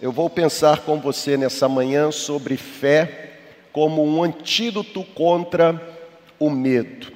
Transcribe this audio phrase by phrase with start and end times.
[0.00, 3.32] Eu vou pensar com você nessa manhã sobre fé
[3.72, 5.98] como um antídoto contra
[6.38, 7.08] o medo.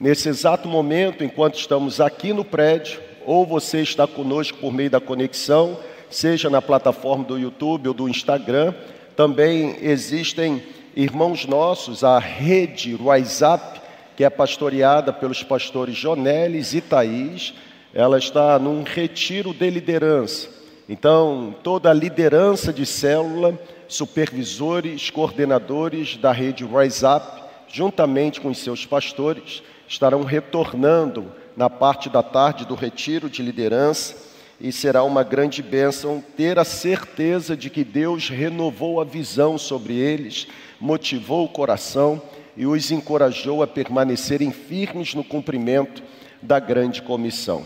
[0.00, 5.02] Nesse exato momento, enquanto estamos aqui no prédio, ou você está conosco por meio da
[5.02, 8.72] conexão, seja na plataforma do YouTube ou do Instagram,
[9.14, 10.62] também existem
[10.96, 13.82] irmãos nossos, a rede WhatsApp,
[14.16, 17.52] que é pastoreada pelos pastores Jonelis e Thaís,
[17.92, 20.63] ela está num retiro de liderança.
[20.88, 23.58] Então, toda a liderança de célula,
[23.88, 32.22] supervisores, coordenadores da rede WhatsApp, juntamente com os seus pastores, estarão retornando na parte da
[32.22, 34.16] tarde do retiro de liderança
[34.60, 39.94] e será uma grande bênção ter a certeza de que Deus renovou a visão sobre
[39.94, 40.46] eles,
[40.80, 42.20] motivou o coração
[42.56, 46.02] e os encorajou a permanecerem firmes no cumprimento
[46.40, 47.64] da grande comissão.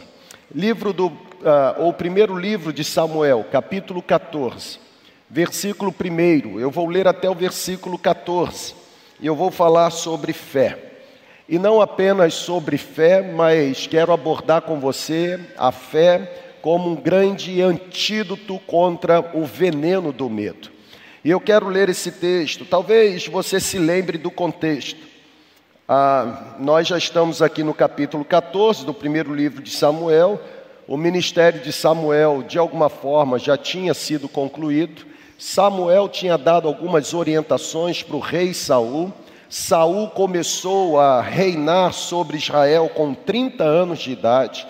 [0.54, 4.78] Livro do uh, ou primeiro livro de Samuel, capítulo 14,
[5.28, 6.58] versículo 1.
[6.60, 8.74] Eu vou ler até o versículo 14
[9.20, 10.78] e eu vou falar sobre fé.
[11.48, 17.62] E não apenas sobre fé, mas quero abordar com você a fé como um grande
[17.62, 20.70] antídoto contra o veneno do medo.
[21.24, 22.64] E eu quero ler esse texto.
[22.64, 25.08] Talvez você se lembre do contexto.
[25.88, 30.38] Ah, nós já estamos aqui no capítulo 14 do primeiro livro de Samuel
[30.88, 35.04] o ministério de Samuel, de alguma forma, já tinha sido concluído.
[35.36, 39.12] Samuel tinha dado algumas orientações para o rei Saul.
[39.50, 44.66] Saul começou a reinar sobre Israel com 30 anos de idade.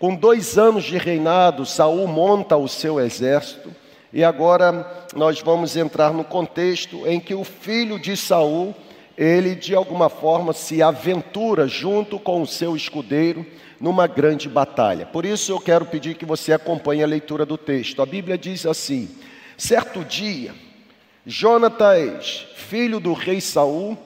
[0.00, 3.70] Com dois anos de reinado, Saul monta o seu exército.
[4.12, 8.74] E agora nós vamos entrar no contexto em que o filho de Saul,
[9.16, 13.46] ele de alguma forma se aventura junto com o seu escudeiro
[13.80, 15.06] numa grande batalha.
[15.06, 18.02] Por isso eu quero pedir que você acompanhe a leitura do texto.
[18.02, 19.08] A Bíblia diz assim:
[19.56, 20.54] Certo dia,
[21.24, 23.96] Jonatas, filho do rei Saul,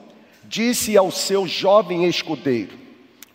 [0.45, 2.77] disse ao seu jovem escudeiro: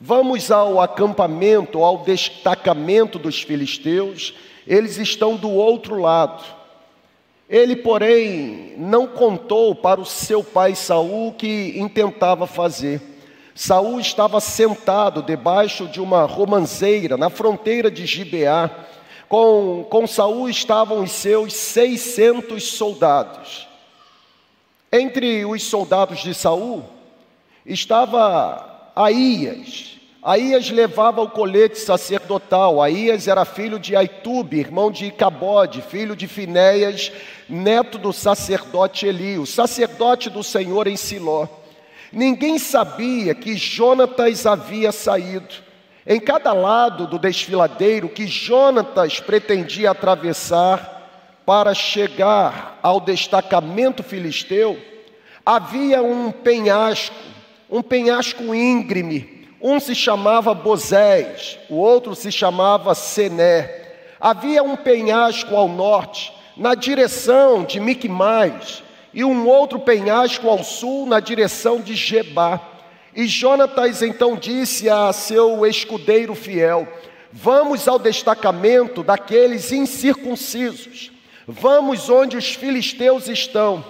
[0.00, 4.34] Vamos ao acampamento, ao destacamento dos filisteus,
[4.66, 6.42] eles estão do outro lado.
[7.48, 13.09] Ele, porém, não contou para o seu pai Saul o que intentava fazer.
[13.54, 18.70] Saul estava sentado debaixo de uma romanceira na fronteira de Gibeá.
[19.28, 23.68] Com, com Saul estavam os seus 600 soldados.
[24.92, 26.82] Entre os soldados de Saul
[27.64, 30.00] estava Aías.
[30.22, 32.82] Aías levava o colete sacerdotal.
[32.82, 37.10] Aías era filho de Aitube, irmão de Icabode, filho de Finéias,
[37.48, 41.46] neto do sacerdote Eli, o sacerdote do Senhor em Siló.
[42.12, 45.54] Ninguém sabia que Jonatas havia saído.
[46.06, 54.78] Em cada lado do desfiladeiro que Jonatas pretendia atravessar para chegar ao destacamento filisteu,
[55.44, 57.14] havia um penhasco,
[57.70, 59.46] um penhasco íngreme.
[59.60, 63.92] Um se chamava Bozés, o outro se chamava Sené.
[64.18, 68.82] Havia um penhasco ao norte, na direção de Micmais,
[69.12, 72.60] e um outro penhasco ao sul, na direção de Gebá.
[73.14, 76.86] E Jonatas então disse a seu escudeiro fiel:
[77.32, 81.10] Vamos ao destacamento daqueles incircuncisos,
[81.46, 83.84] vamos onde os filisteus estão.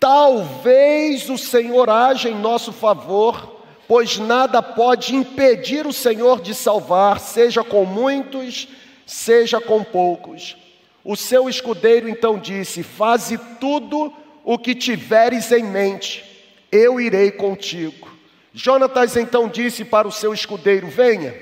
[0.00, 7.18] Talvez o Senhor haja em nosso favor, pois nada pode impedir o Senhor de salvar,
[7.18, 8.68] seja com muitos,
[9.04, 10.56] seja com poucos.
[11.04, 14.12] O seu escudeiro então disse: Faze tudo
[14.50, 16.24] o que tiveres em mente,
[16.72, 18.10] eu irei contigo.
[18.54, 21.34] Jonatas então disse para o seu escudeiro: Venha,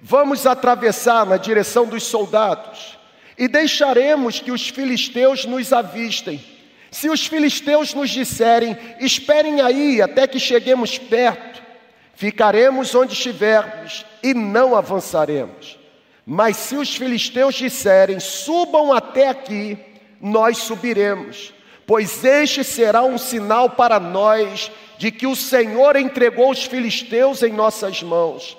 [0.00, 2.98] vamos atravessar na direção dos soldados
[3.36, 6.42] e deixaremos que os filisteus nos avistem.
[6.90, 11.62] Se os filisteus nos disserem: Esperem aí até que cheguemos perto,
[12.14, 15.78] ficaremos onde estivermos e não avançaremos.
[16.24, 19.76] Mas se os filisteus disserem: Subam até aqui,
[20.22, 26.64] nós subiremos pois este será um sinal para nós de que o Senhor entregou os
[26.64, 28.56] filisteus em nossas mãos.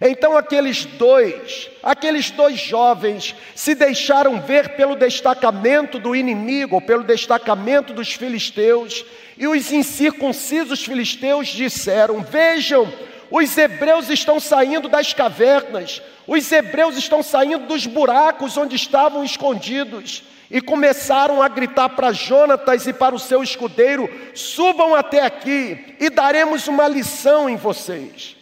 [0.00, 7.92] Então aqueles dois, aqueles dois jovens se deixaram ver pelo destacamento do inimigo, pelo destacamento
[7.92, 9.04] dos filisteus,
[9.36, 12.92] e os incircuncisos filisteus disseram: Vejam,
[13.30, 20.22] os hebreus estão saindo das cavernas, os hebreus estão saindo dos buracos onde estavam escondidos
[20.50, 26.08] e começaram a gritar para Jonatas e para o seu escudeiro: subam até aqui e
[26.08, 28.36] daremos uma lição em vocês.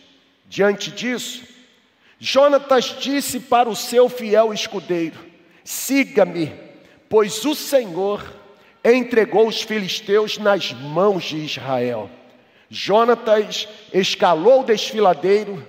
[0.49, 1.43] Diante disso,
[2.19, 5.19] Jonatas disse para o seu fiel escudeiro:
[5.65, 6.53] siga-me,
[7.09, 8.23] pois o Senhor
[8.85, 12.09] entregou os filisteus nas mãos de Israel.
[12.71, 15.67] Jonatas escalou o desfiladeiro,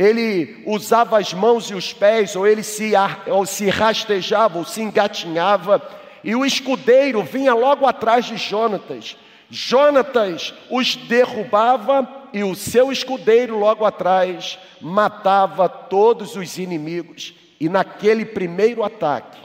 [0.00, 2.92] ele usava as mãos e os pés, ou ele se,
[3.26, 5.86] ou se rastejava, ou se engatinhava,
[6.24, 9.14] e o escudeiro vinha logo atrás de Jonatas.
[9.50, 17.34] Jonatas os derrubava e o seu escudeiro logo atrás matava todos os inimigos.
[17.60, 19.38] E naquele primeiro ataque,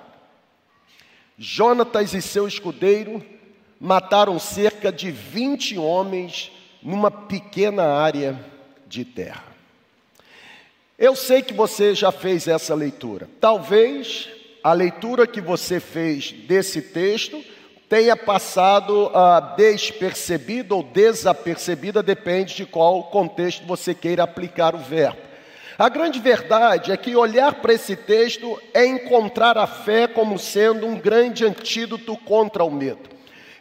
[1.38, 3.22] Jonatas e seu escudeiro
[3.78, 6.50] mataram cerca de 20 homens
[6.81, 8.40] numa pequena área
[8.88, 9.44] de terra.
[10.97, 13.27] Eu sei que você já fez essa leitura.
[13.42, 14.30] Talvez
[14.63, 17.44] a leitura que você fez desse texto
[17.89, 25.19] tenha passado uh, despercebida ou desapercebida, depende de qual contexto você queira aplicar o verbo.
[25.77, 30.88] A grande verdade é que olhar para esse texto é encontrar a fé como sendo
[30.88, 33.14] um grande antídoto contra o medo.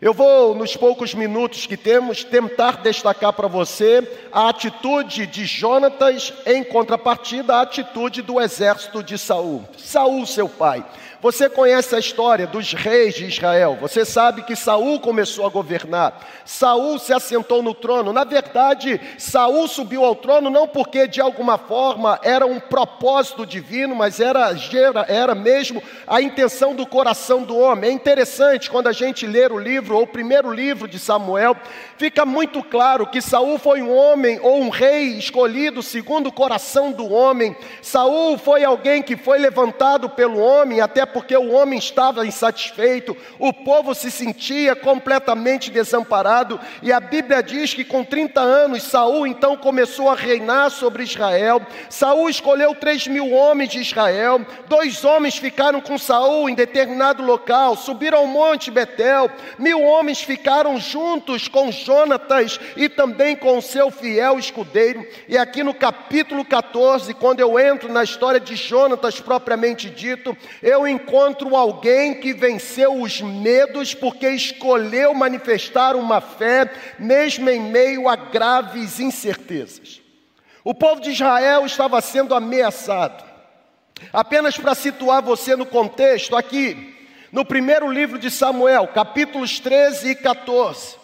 [0.04, 6.30] Eu vou, nos poucos minutos que temos, tentar destacar para você a atitude de Jonatas
[6.44, 9.64] em contrapartida à atitude do exército de Saul.
[9.78, 10.84] Saul, seu pai.
[11.24, 13.78] Você conhece a história dos reis de Israel.
[13.80, 16.20] Você sabe que Saul começou a governar.
[16.44, 18.12] Saul se assentou no trono.
[18.12, 23.96] Na verdade, Saul subiu ao trono não porque de alguma forma era um propósito divino,
[23.96, 24.54] mas era,
[25.08, 27.88] era mesmo a intenção do coração do homem.
[27.88, 31.56] É interessante quando a gente ler o livro, ou o primeiro livro de Samuel,
[31.96, 36.92] fica muito claro que Saul foi um homem ou um rei escolhido segundo o coração
[36.92, 37.56] do homem.
[37.80, 43.52] Saul foi alguém que foi levantado pelo homem até porque o homem estava insatisfeito, o
[43.52, 49.56] povo se sentia completamente desamparado, e a Bíblia diz que com 30 anos Saul então
[49.56, 51.62] começou a reinar sobre Israel.
[51.88, 57.76] Saul escolheu 3 mil homens de Israel, dois homens ficaram com Saul em determinado local,
[57.76, 64.36] subiram ao monte Betel, mil homens ficaram juntos com Jonatas e também com seu fiel
[64.38, 65.06] escudeiro.
[65.28, 70.88] E aqui no capítulo 14, quando eu entro na história de Jonatas propriamente dito, eu
[71.04, 78.16] encontro alguém que venceu os medos porque escolheu manifestar uma fé, mesmo em meio a
[78.16, 80.00] graves incertezas.
[80.64, 83.22] O povo de Israel estava sendo ameaçado.
[84.12, 86.96] Apenas para situar você no contexto, aqui,
[87.30, 90.96] no primeiro livro de Samuel, capítulos 13 e 14.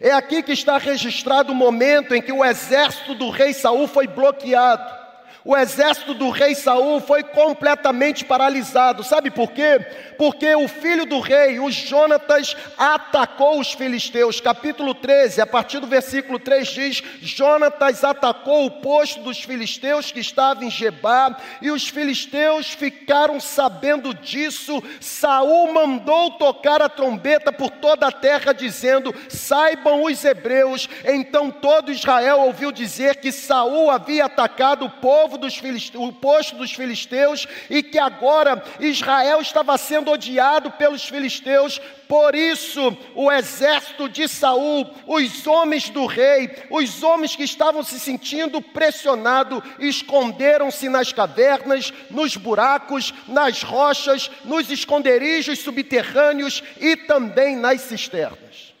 [0.00, 4.06] É aqui que está registrado o momento em que o exército do rei Saul foi
[4.06, 5.05] bloqueado
[5.46, 9.04] o exército do rei Saul foi completamente paralisado.
[9.04, 9.78] Sabe por quê?
[10.18, 14.40] Porque o filho do rei, o Jonatas, atacou os filisteus.
[14.40, 20.18] Capítulo 13, a partir do versículo 3 diz: Jonatas atacou o posto dos filisteus que
[20.18, 24.82] estava em Gebá, e os filisteus ficaram sabendo disso.
[25.00, 30.88] Saul mandou tocar a trombeta por toda a terra, dizendo: Saibam os hebreus.
[31.04, 36.12] Então todo Israel ouviu dizer que Saul havia atacado o povo povo dos filisteus, o
[36.12, 41.80] posto dos filisteus e que agora Israel estava sendo odiado pelos filisteus.
[42.08, 47.98] Por isso, o exército de Saul, os homens do rei, os homens que estavam se
[47.98, 57.82] sentindo pressionados, esconderam-se nas cavernas, nos buracos, nas rochas, nos esconderijos subterrâneos e também nas
[57.82, 58.74] cisternas.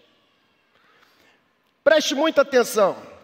[1.82, 3.15] Preste muita atenção.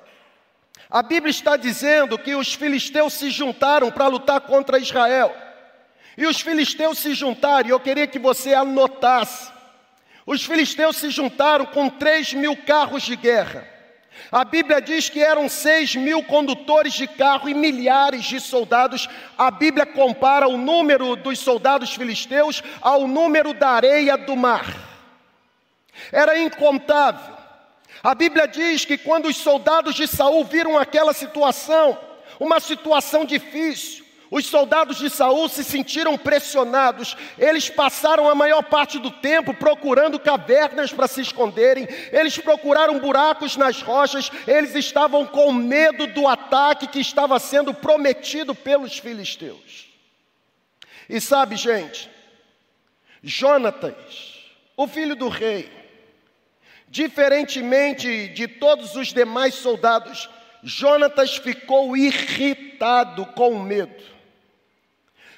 [0.92, 5.34] A Bíblia está dizendo que os filisteus se juntaram para lutar contra Israel.
[6.18, 9.50] E os filisteus se juntaram, e eu queria que você anotasse.
[10.26, 13.66] Os filisteus se juntaram com 3 mil carros de guerra.
[14.30, 19.08] A Bíblia diz que eram 6 mil condutores de carro e milhares de soldados.
[19.38, 24.66] A Bíblia compara o número dos soldados filisteus ao número da areia do mar.
[26.12, 27.41] Era incontável.
[28.02, 31.97] A Bíblia diz que quando os soldados de Saul viram aquela situação,
[32.40, 37.14] uma situação difícil, os soldados de Saul se sentiram pressionados.
[37.38, 41.87] Eles passaram a maior parte do tempo procurando cavernas para se esconderem.
[42.11, 44.30] Eles procuraram buracos nas rochas.
[44.47, 49.87] Eles estavam com medo do ataque que estava sendo prometido pelos filisteus.
[51.11, 52.11] E sabe, gente,
[53.23, 55.71] Jonatas, o filho do rei,
[56.92, 60.28] Diferentemente de todos os demais soldados,
[60.62, 64.04] Jonatas ficou irritado com medo.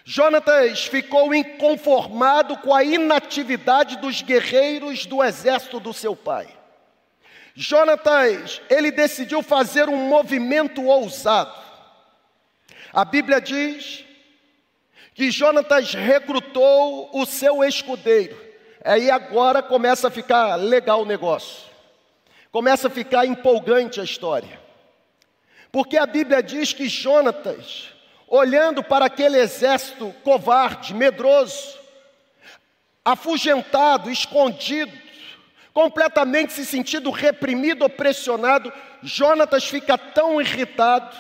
[0.05, 6.49] Jonatas ficou inconformado com a inatividade dos guerreiros do exército do seu pai.
[7.55, 11.55] Jonatas, ele decidiu fazer um movimento ousado.
[12.93, 14.05] A Bíblia diz
[15.15, 18.54] que Jonatas recrutou o seu escudeiro
[18.85, 21.65] Aí agora começa a ficar legal o negócio,
[22.53, 24.61] começa a ficar empolgante a história,
[25.73, 27.95] porque a Bíblia diz que Jonatas,
[28.29, 31.79] olhando para aquele exército covarde, medroso,
[33.03, 34.93] afugentado, escondido,
[35.73, 38.71] completamente se sentindo reprimido, pressionado,
[39.03, 41.17] Jonatas fica tão irritado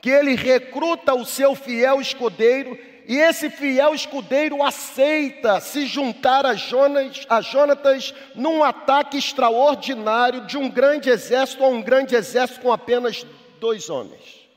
[0.00, 6.54] que ele recruta o seu fiel escudeiro e esse fiel escudeiro aceita se juntar a,
[6.54, 12.72] Jonas, a Jonatas num ataque extraordinário de um grande exército a um grande exército com
[12.72, 13.24] apenas
[13.60, 14.48] dois homens.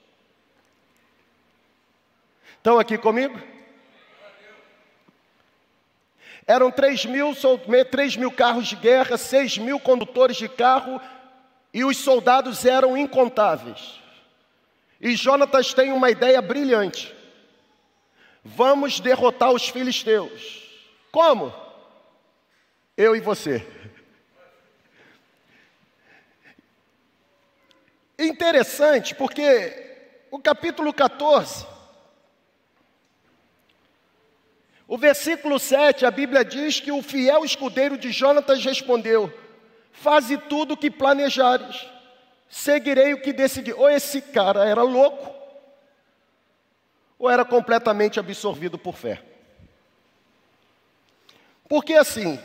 [2.57, 3.39] Estão aqui comigo?
[6.47, 7.33] Eram 3 mil,
[7.91, 10.99] 3 mil carros de guerra, 6 mil condutores de carro,
[11.71, 13.99] e os soldados eram incontáveis.
[14.99, 17.18] E Jonatas tem uma ideia brilhante.
[18.43, 20.63] Vamos derrotar os filisteus.
[21.11, 21.53] Como?
[22.95, 23.65] Eu e você.
[28.17, 31.65] Interessante, porque o capítulo 14,
[34.85, 39.31] o versículo 7, a Bíblia diz que o fiel escudeiro de Jonatas respondeu:
[39.93, 41.87] Faze tudo o que planejares,
[42.49, 43.71] seguirei o que decidi.
[43.71, 45.38] Ou esse cara era louco,
[47.19, 49.21] ou era completamente absorvido por fé.
[51.67, 52.39] Porque assim,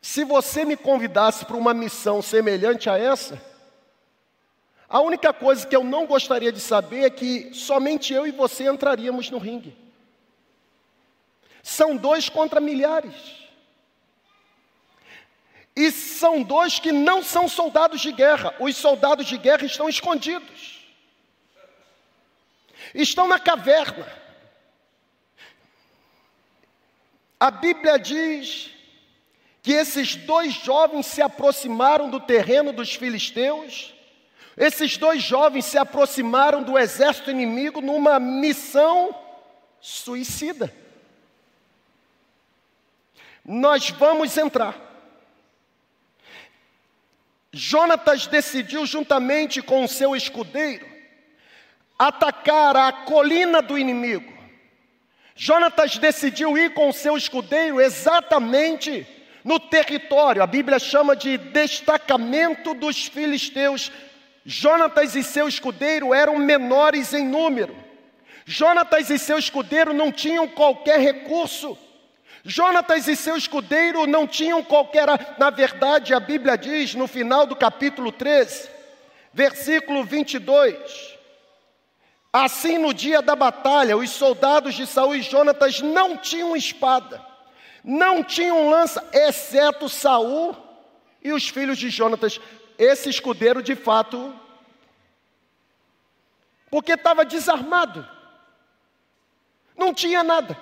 [0.00, 3.40] se você me convidasse para uma missão semelhante a essa,
[4.88, 8.68] a única coisa que eu não gostaria de saber é que somente eu e você
[8.68, 9.76] entraríamos no ringue.
[11.62, 13.38] São dois contra milhares.
[15.76, 18.52] E são dois que não são soldados de guerra.
[18.58, 20.79] Os soldados de guerra estão escondidos
[22.94, 24.06] estão na caverna.
[27.38, 28.70] A Bíblia diz
[29.62, 33.94] que esses dois jovens se aproximaram do terreno dos filisteus,
[34.56, 39.14] esses dois jovens se aproximaram do exército inimigo numa missão
[39.80, 40.74] suicida.
[43.44, 44.76] Nós vamos entrar.
[47.52, 50.89] Jonatas decidiu, juntamente com o seu escudeiro,
[52.00, 54.32] atacar a colina do inimigo.
[55.36, 59.06] Jonatas decidiu ir com seu escudeiro exatamente
[59.44, 63.92] no território, a Bíblia chama de destacamento dos filisteus.
[64.44, 67.76] Jonatas e seu escudeiro eram menores em número.
[68.46, 71.76] Jonatas e seu escudeiro não tinham qualquer recurso.
[72.44, 75.06] Jonatas e seu escudeiro não tinham qualquer.
[75.38, 78.68] Na verdade, a Bíblia diz no final do capítulo 13,
[79.32, 81.19] versículo 22,
[82.32, 87.24] Assim, no dia da batalha, os soldados de Saul e Jonatas não tinham espada,
[87.82, 90.56] não tinham lança, exceto Saul
[91.22, 92.40] e os filhos de Jonatas.
[92.78, 94.32] Esse escudeiro, de fato,
[96.70, 98.08] porque estava desarmado,
[99.76, 100.56] não tinha nada.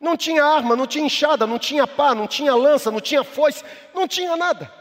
[0.00, 3.62] Não tinha arma, não tinha enxada, não tinha pá, não tinha lança, não tinha foice,
[3.92, 4.79] não tinha nada.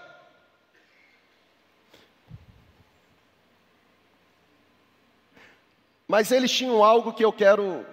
[6.10, 7.86] Mas eles tinham algo que eu quero,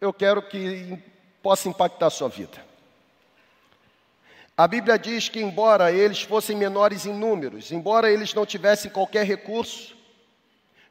[0.00, 0.98] eu quero que
[1.40, 2.58] possa impactar a sua vida.
[4.56, 9.24] A Bíblia diz que, embora eles fossem menores em números, embora eles não tivessem qualquer
[9.24, 9.96] recurso,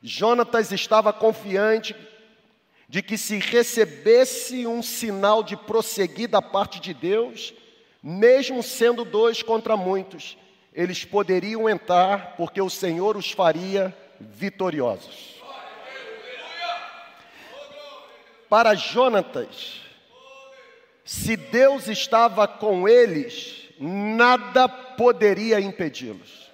[0.01, 1.93] Jonatas estava confiante
[2.87, 7.53] de que, se recebesse um sinal de prosseguir da parte de Deus,
[8.01, 10.37] mesmo sendo dois contra muitos,
[10.73, 15.38] eles poderiam entrar, porque o Senhor os faria vitoriosos.
[18.49, 19.81] Para Jonatas,
[21.05, 26.49] se Deus estava com eles, nada poderia impedi-los.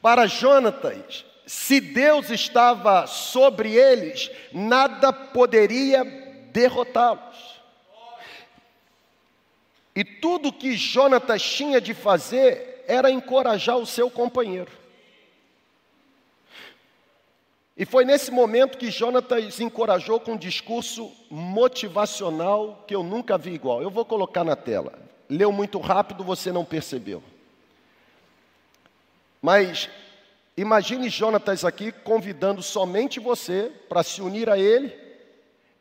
[0.00, 6.04] Para Jonatas, se Deus estava sobre eles, nada poderia
[6.52, 7.56] derrotá-los.
[9.94, 14.70] E tudo que Jonatas tinha de fazer era encorajar o seu companheiro.
[17.76, 23.52] E foi nesse momento que Jonatas encorajou com um discurso motivacional que eu nunca vi
[23.52, 23.82] igual.
[23.82, 24.98] Eu vou colocar na tela.
[25.28, 27.22] Leu muito rápido, você não percebeu.
[29.42, 29.90] Mas
[30.56, 34.96] imagine Jonatas aqui convidando somente você para se unir a ele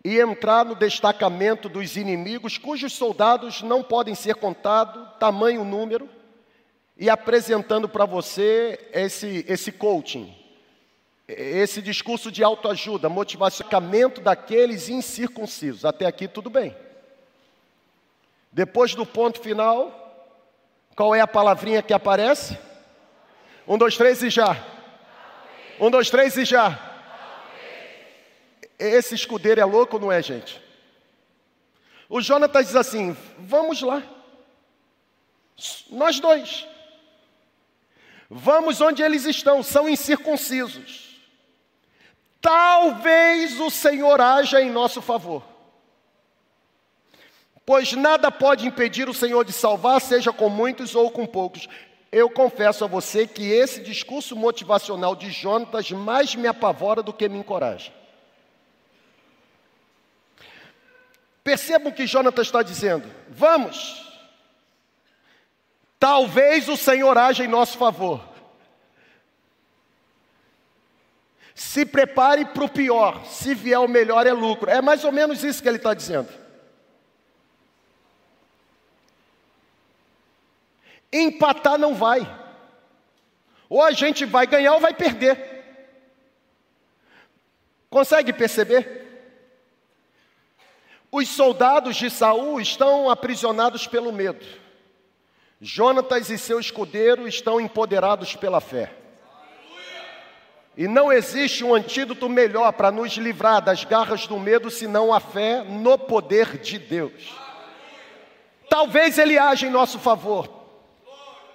[0.03, 6.09] e entrar no destacamento dos inimigos, cujos soldados não podem ser contados, tamanho número,
[6.97, 10.44] e apresentando para você esse, esse coaching
[11.27, 15.83] esse discurso de autoajuda, motivacionamento daqueles incircuncisos.
[15.83, 16.75] Até aqui tudo bem.
[18.51, 20.37] Depois do ponto final,
[20.95, 22.57] qual é a palavrinha que aparece?
[23.67, 24.55] Um, dois, três e já.
[25.79, 26.79] Um, dois, três e já.
[28.77, 30.61] Esse escudeiro é louco, não é, gente?
[32.07, 34.03] O Jonatas diz assim: vamos lá.
[35.89, 36.67] Nós dois.
[38.29, 41.04] Vamos onde eles estão, são incircuncisos.
[42.45, 45.41] Talvez o Senhor haja em nosso favor.
[47.65, 51.67] Pois nada pode impedir o Senhor de salvar, seja com muitos ou com poucos.
[52.11, 57.27] Eu confesso a você que esse discurso motivacional de Jonatas mais me apavora do que
[57.27, 57.91] me encoraja.
[61.43, 63.09] Percebam o que Jonatas está dizendo.
[63.27, 64.05] Vamos.
[65.99, 68.34] Talvez o Senhor haja em nosso favor.
[71.55, 74.69] Se prepare para o pior, se vier o melhor é lucro.
[74.69, 76.27] É mais ou menos isso que ele está dizendo.
[81.13, 82.29] Empatar não vai.
[83.69, 85.63] Ou a gente vai ganhar ou vai perder.
[87.89, 89.05] Consegue perceber?
[91.09, 94.45] Os soldados de Saul estão aprisionados pelo medo.
[95.61, 99.04] Jonatas e seu escudeiro estão empoderados pela fé.
[100.77, 105.21] E não existe um antídoto melhor para nos livrar das garras do medo senão a
[105.21, 107.33] fé no poder de Deus.
[108.69, 110.49] Talvez ele haja em nosso favor,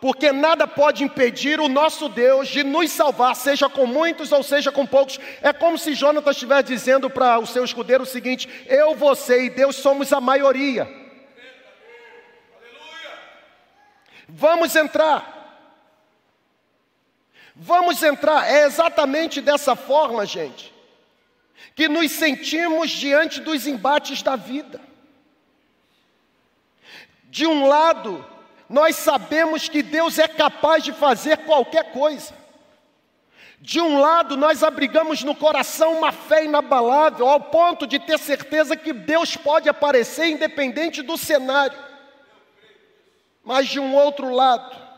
[0.01, 4.73] porque nada pode impedir o nosso Deus de nos salvar, seja com muitos ou seja
[4.73, 5.21] com poucos.
[5.43, 9.51] É como se Jonatas estivesse dizendo para o seu escudeiro o seguinte: Eu, você e
[9.51, 10.89] Deus somos a maioria.
[14.27, 15.40] Vamos entrar.
[17.63, 18.51] Vamos entrar.
[18.51, 20.73] É exatamente dessa forma, gente,
[21.77, 24.81] que nos sentimos diante dos embates da vida.
[27.25, 28.25] De um lado,
[28.67, 32.33] nós sabemos que Deus é capaz de fazer qualquer coisa.
[33.61, 38.75] De um lado, nós abrigamos no coração uma fé inabalável, ao ponto de ter certeza
[38.75, 41.79] que Deus pode aparecer independente do cenário.
[43.45, 44.90] Mas de um outro lado,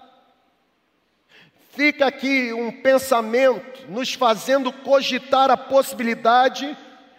[1.73, 6.77] fica aqui um pensamento nos fazendo cogitar a possibilidade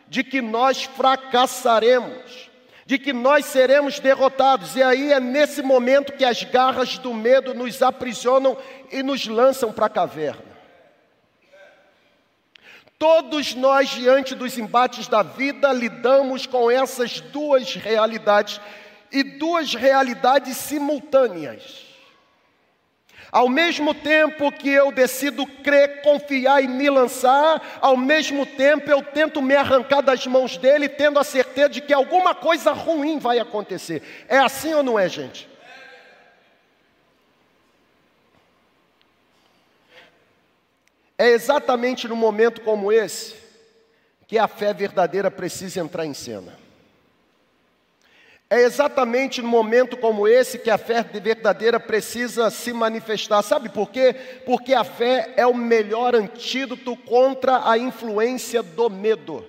[0.07, 2.53] de que nós fracassaremos
[2.85, 7.53] de que nós seremos derrotados, e aí é nesse momento que as garras do medo
[7.53, 8.57] nos aprisionam
[8.91, 10.53] e nos lançam para a caverna.
[12.99, 18.59] Todos nós, diante dos embates da vida, lidamos com essas duas realidades,
[19.11, 21.92] e duas realidades simultâneas.
[23.33, 29.01] Ao mesmo tempo que eu decido crer, confiar e me lançar, ao mesmo tempo eu
[29.01, 33.39] tento me arrancar das mãos dele, tendo a certeza de que alguma coisa ruim vai
[33.39, 34.03] acontecer.
[34.27, 35.49] É assim ou não é, gente?
[41.17, 43.33] É exatamente no momento como esse
[44.27, 46.62] que a fé verdadeira precisa entrar em cena.
[48.53, 53.41] É exatamente no momento como esse que a fé verdadeira precisa se manifestar.
[53.41, 54.13] Sabe por quê?
[54.45, 59.43] Porque a fé é o melhor antídoto contra a influência do medo.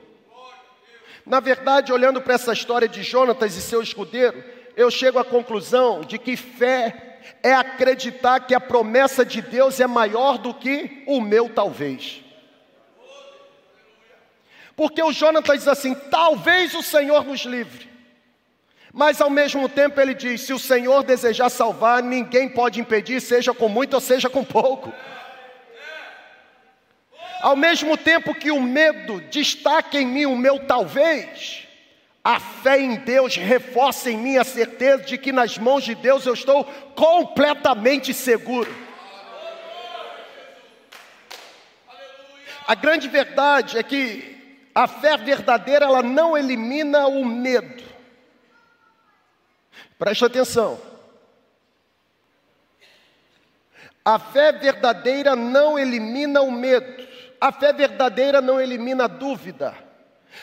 [1.27, 4.43] Na verdade, olhando para essa história de Jonatas e seu escudeiro,
[4.75, 9.87] eu chego à conclusão de que fé é acreditar que a promessa de Deus é
[9.87, 12.25] maior do que o meu talvez.
[14.75, 17.93] Porque o Jonatas diz assim: talvez o Senhor nos livre.
[18.95, 23.53] Mas ao mesmo tempo ele diz: se o Senhor desejar salvar, ninguém pode impedir, seja
[23.53, 24.93] com muito ou seja com pouco.
[27.41, 31.67] Ao mesmo tempo que o medo destaca em mim o meu talvez,
[32.23, 36.25] a fé em Deus reforça em mim a certeza de que nas mãos de Deus
[36.25, 38.73] eu estou completamente seguro.
[42.65, 47.94] A grande verdade é que a fé verdadeira ela não elimina o medo.
[49.99, 50.79] Preste atenção.
[54.05, 57.07] A fé verdadeira não elimina o medo.
[57.41, 59.75] A fé verdadeira não elimina a dúvida.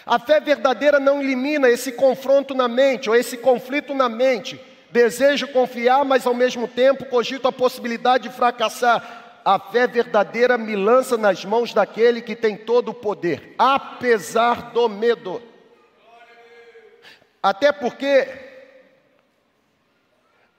[0.05, 4.59] A fé verdadeira não elimina esse confronto na mente ou esse conflito na mente.
[4.89, 9.39] Desejo confiar, mas ao mesmo tempo cogito a possibilidade de fracassar.
[9.43, 14.87] A fé verdadeira me lança nas mãos daquele que tem todo o poder, apesar do
[14.87, 15.41] medo.
[17.41, 18.27] Até porque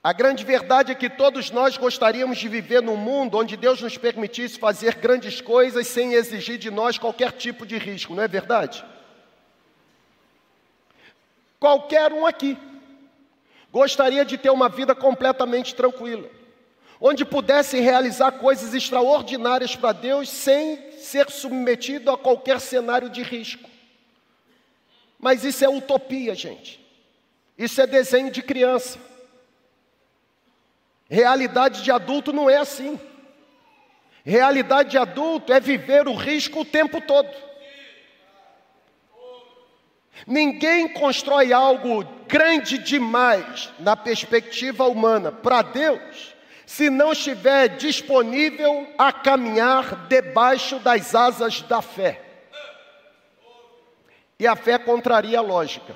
[0.02, 3.96] a grande verdade é que todos nós gostaríamos de viver num mundo onde Deus nos
[3.96, 8.84] permitisse fazer grandes coisas sem exigir de nós qualquer tipo de risco, não é verdade?
[11.60, 12.58] Qualquer um aqui
[13.70, 16.28] gostaria de ter uma vida completamente tranquila,
[17.00, 23.70] onde pudesse realizar coisas extraordinárias para Deus sem ser submetido a qualquer cenário de risco.
[25.16, 26.84] Mas isso é utopia, gente.
[27.56, 29.11] Isso é desenho de criança.
[31.12, 32.98] Realidade de adulto não é assim.
[34.24, 37.28] Realidade de adulto é viver o risco o tempo todo.
[40.26, 49.12] Ninguém constrói algo grande demais na perspectiva humana para Deus se não estiver disponível a
[49.12, 52.22] caminhar debaixo das asas da fé.
[54.38, 55.94] E a fé contraria a lógica.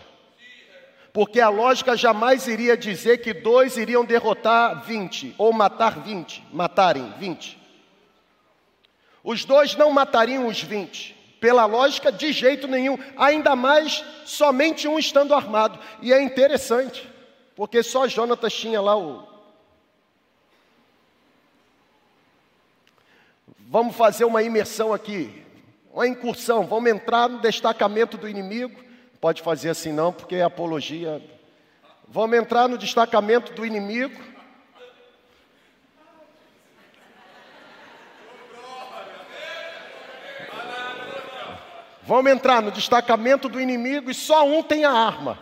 [1.16, 7.10] Porque a lógica jamais iria dizer que dois iriam derrotar 20 ou matar 20, matarem
[7.18, 7.58] 20.
[9.24, 11.16] Os dois não matariam os 20.
[11.40, 15.78] Pela lógica, de jeito nenhum, ainda mais somente um estando armado.
[16.02, 17.10] E é interessante,
[17.54, 19.26] porque só Jonatas tinha lá o.
[23.60, 25.42] Vamos fazer uma imersão aqui,
[25.90, 26.66] uma incursão.
[26.66, 28.84] Vamos entrar no destacamento do inimigo.
[29.26, 31.20] Pode fazer assim não, porque é apologia.
[32.06, 34.22] Vamos entrar no destacamento do inimigo.
[42.04, 45.36] Vamos entrar no destacamento do inimigo e só um tem a arma.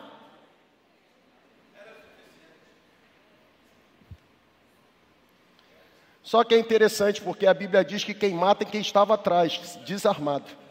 [6.23, 9.79] Só que é interessante porque a Bíblia diz que quem mata é quem estava atrás,
[9.85, 10.64] desarmado.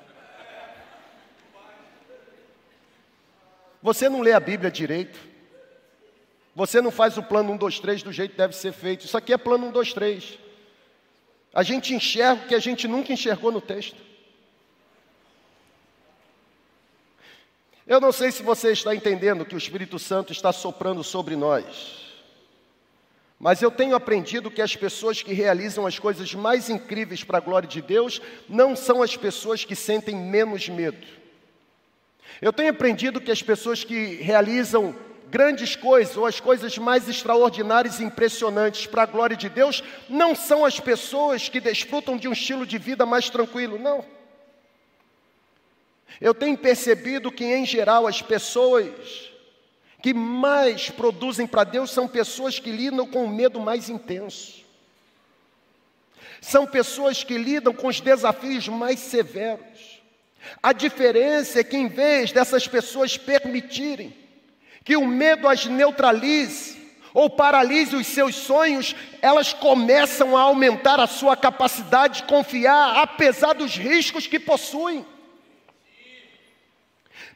[3.84, 5.20] Você não lê a Bíblia direito.
[6.56, 9.06] Você não faz o plano 1, 2, 3 do jeito que deve ser feito.
[9.06, 10.40] Isso aqui é plano 1, 2, 3.
[11.54, 13.98] A gente enxerga o que a gente nunca enxergou no texto.
[17.86, 22.14] Eu não sei se você está entendendo que o Espírito Santo está soprando sobre nós,
[23.38, 27.42] mas eu tenho aprendido que as pessoas que realizam as coisas mais incríveis para a
[27.42, 31.23] glória de Deus não são as pessoas que sentem menos medo.
[32.42, 34.96] Eu tenho aprendido que as pessoas que realizam
[35.30, 40.36] grandes coisas ou as coisas mais extraordinárias e impressionantes para a glória de Deus não
[40.36, 44.06] são as pessoas que desfrutam de um estilo de vida mais tranquilo, não.
[46.22, 49.32] Eu tenho percebido que, em geral, as pessoas
[50.04, 54.62] que mais produzem para Deus são pessoas que lidam com o medo mais intenso.
[56.42, 59.93] São pessoas que lidam com os desafios mais severos.
[60.62, 64.16] A diferença é que, em vez dessas pessoas permitirem
[64.84, 66.82] que o medo as neutralize
[67.14, 73.54] ou paralise os seus sonhos, elas começam a aumentar a sua capacidade de confiar, apesar
[73.54, 75.06] dos riscos que possuem.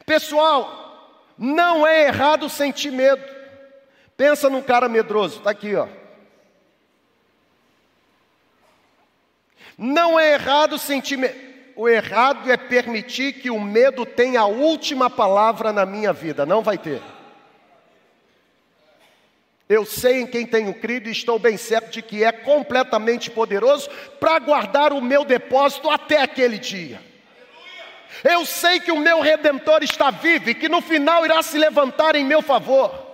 [0.06, 3.24] Pessoal, não é errado sentir medo.
[4.16, 5.88] Pensa num cara medroso, está aqui, ó.
[9.78, 11.47] Não é errado sentir medo.
[11.78, 16.44] O errado é permitir que o medo tenha a última palavra na minha vida.
[16.44, 17.00] Não vai ter.
[19.70, 23.88] Eu sei em quem tenho crido e estou bem certo de que é completamente poderoso
[24.20, 27.00] para guardar o meu depósito até aquele dia.
[28.24, 32.16] Eu sei que o meu redentor está vivo e que no final irá se levantar
[32.16, 33.07] em meu favor.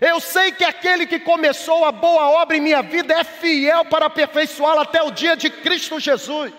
[0.00, 4.06] Eu sei que aquele que começou a boa obra em minha vida é fiel para
[4.06, 6.52] aperfeiçoá-la até o dia de Cristo Jesus.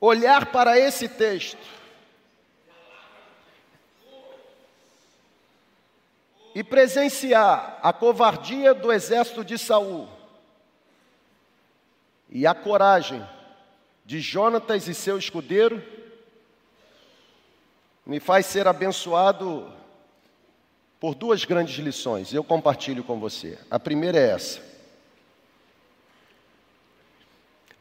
[0.00, 1.58] Olhar para esse texto
[6.54, 10.08] e presenciar a covardia do exército de Saul
[12.28, 13.24] e a coragem
[14.04, 15.82] de Jonatas e seu escudeiro,
[18.04, 19.72] me faz ser abençoado
[20.98, 22.32] por duas grandes lições.
[22.32, 23.58] Eu compartilho com você.
[23.70, 24.70] A primeira é essa.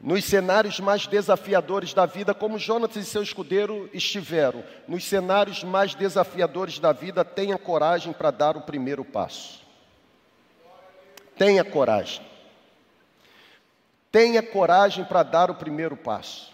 [0.02, 5.94] Nos cenários mais desafiadores da vida, como Jonas e seu escudeiro estiveram, nos cenários mais
[5.94, 9.60] desafiadores da vida, tenha coragem para dar o primeiro passo.
[11.38, 12.26] Tenha coragem.
[14.10, 16.49] Tenha coragem para dar o primeiro passo.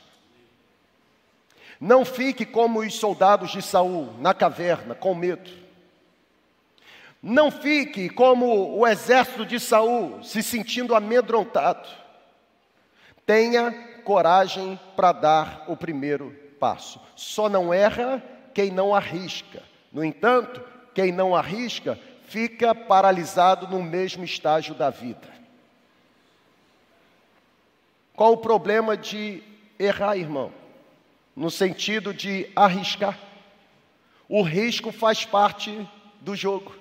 [1.80, 5.50] Não fique como os soldados de Saul na caverna, com medo.
[7.22, 11.90] Não fique como o exército de Saul, se sentindo amedrontado.
[13.26, 13.72] Tenha
[14.04, 17.02] coragem para dar o primeiro passo.
[17.16, 19.64] Só não erra quem não arrisca.
[19.92, 25.28] No entanto, quem não arrisca fica paralisado no mesmo estágio da vida.
[28.16, 29.44] Qual o problema de
[29.78, 30.52] errar, irmão,
[31.36, 33.20] no sentido de arriscar.
[34.28, 35.88] O risco faz parte
[36.22, 36.76] do jogo.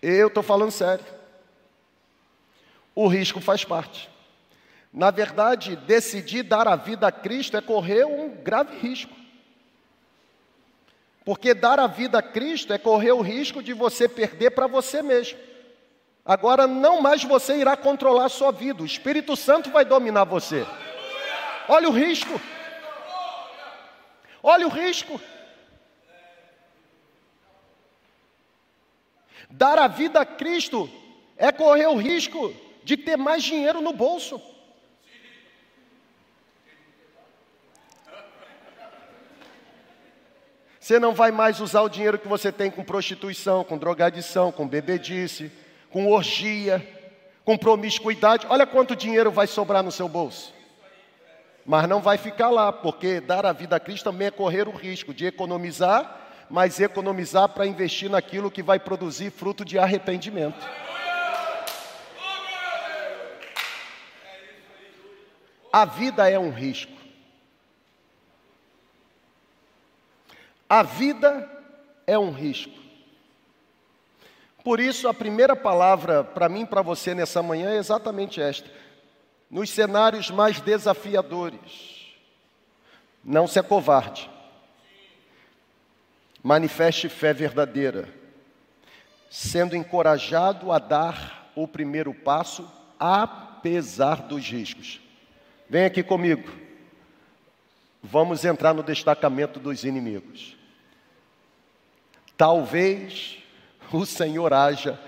[0.00, 1.04] Eu estou falando sério.
[2.94, 4.08] O risco faz parte.
[4.92, 9.14] Na verdade, decidir dar a vida a Cristo é correr um grave risco.
[11.24, 15.02] Porque dar a vida a Cristo é correr o risco de você perder para você
[15.02, 15.38] mesmo.
[16.24, 20.66] Agora, não mais você irá controlar a sua vida, o Espírito Santo vai dominar você.
[21.70, 22.40] Olha o risco.
[24.42, 25.20] Olha o risco.
[29.48, 30.90] Dar a vida a Cristo
[31.36, 32.52] é correr o risco
[32.82, 34.42] de ter mais dinheiro no bolso.
[40.80, 44.66] Você não vai mais usar o dinheiro que você tem com prostituição, com drogadição, com
[44.66, 45.52] bebedice,
[45.88, 46.84] com orgia,
[47.44, 48.44] com promiscuidade.
[48.50, 50.58] Olha quanto dinheiro vai sobrar no seu bolso.
[51.70, 54.72] Mas não vai ficar lá, porque dar a vida a Cristo também é correr o
[54.72, 56.18] risco de economizar,
[56.50, 60.68] mas economizar para investir naquilo que vai produzir fruto de arrependimento.
[65.72, 66.90] A vida é um risco.
[70.68, 71.48] A vida
[72.04, 72.74] é um risco.
[74.64, 78.68] Por isso, a primeira palavra para mim e para você nessa manhã é exatamente esta.
[79.50, 82.14] Nos cenários mais desafiadores,
[83.24, 84.30] não se acovarde.
[86.42, 88.08] Manifeste fé verdadeira,
[89.28, 95.00] sendo encorajado a dar o primeiro passo, apesar dos riscos.
[95.68, 96.50] Vem aqui comigo.
[98.02, 100.56] Vamos entrar no destacamento dos inimigos.
[102.36, 103.38] Talvez
[103.92, 104.98] o Senhor haja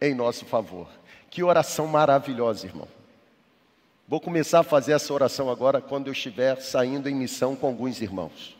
[0.00, 0.88] em nosso favor.
[1.30, 2.88] Que oração maravilhosa, irmão.
[4.06, 8.02] Vou começar a fazer essa oração agora quando eu estiver saindo em missão com alguns
[8.02, 8.54] irmãos.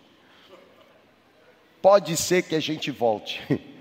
[1.82, 3.42] Pode ser que a gente volte.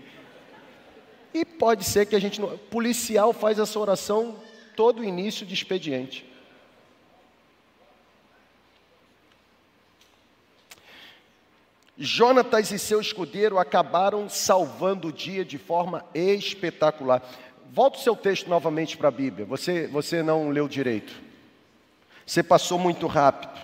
[1.35, 2.55] E pode ser que a gente não.
[2.55, 4.35] Policial faz essa oração
[4.75, 6.23] todo início de expediente.
[11.97, 17.27] Jonatas e seu escudeiro acabaram salvando o dia de forma espetacular.
[17.71, 19.43] Volta o seu texto novamente para a Bíblia.
[19.47, 21.32] Você, você não leu direito.
[22.25, 23.61] Você passou muito rápido.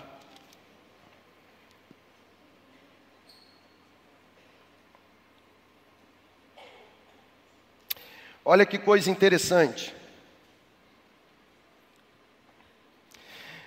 [8.44, 9.94] Olha que coisa interessante.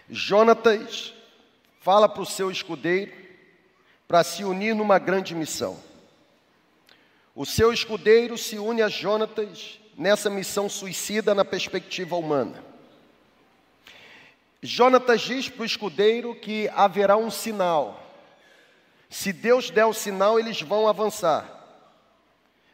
[0.10, 1.13] Jonatas
[1.79, 3.12] fala para o seu escudeiro
[4.08, 5.82] para se unir numa grande missão.
[7.34, 12.73] O seu escudeiro se une a Jonatas nessa missão suicida na perspectiva humana.
[14.65, 18.02] Jonatas diz para o escudeiro que haverá um sinal.
[19.10, 21.45] Se Deus der o sinal, eles vão avançar.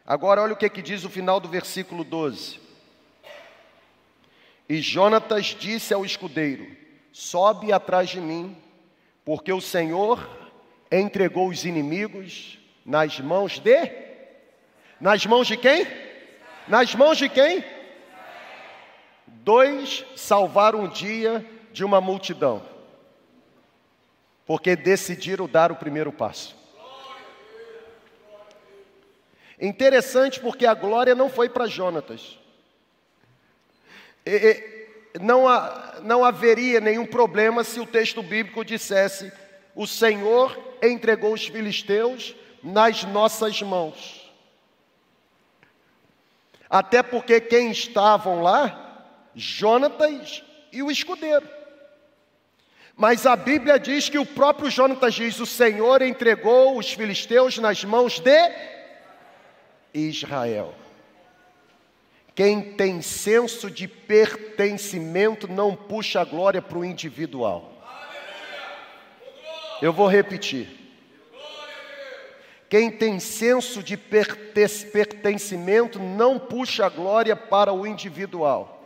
[0.05, 2.59] Agora, olha o que, é que diz o final do versículo 12.
[4.69, 6.77] E Jonatas disse ao escudeiro:
[7.11, 8.55] Sobe atrás de mim,
[9.25, 10.29] porque o Senhor
[10.91, 13.91] entregou os inimigos nas mãos de?
[15.01, 15.87] Nas mãos de quem?
[16.67, 17.63] Nas mãos de quem?
[19.25, 21.43] Dois salvaram um dia
[21.79, 22.61] de uma multidão,
[24.45, 26.53] porque decidiram dar o primeiro passo.
[29.57, 32.37] Interessante porque a glória não foi para Jonatas.
[34.25, 34.35] E,
[35.15, 35.45] e, não,
[36.03, 39.31] não haveria nenhum problema se o texto bíblico dissesse
[39.73, 44.29] o Senhor entregou os filisteus nas nossas mãos.
[46.69, 49.15] Até porque quem estavam lá?
[49.33, 51.58] Jonatas e o escudeiro.
[52.99, 57.85] Mas a Bíblia diz que o próprio Jonatas diz: o Senhor entregou os filisteus nas
[57.85, 58.51] mãos de
[59.93, 60.75] Israel.
[62.35, 67.71] Quem tem senso de pertencimento não puxa a glória para o individual.
[69.81, 70.67] Eu vou repetir.
[72.67, 78.78] Quem tem senso de pertencimento não puxa a glória para o individual.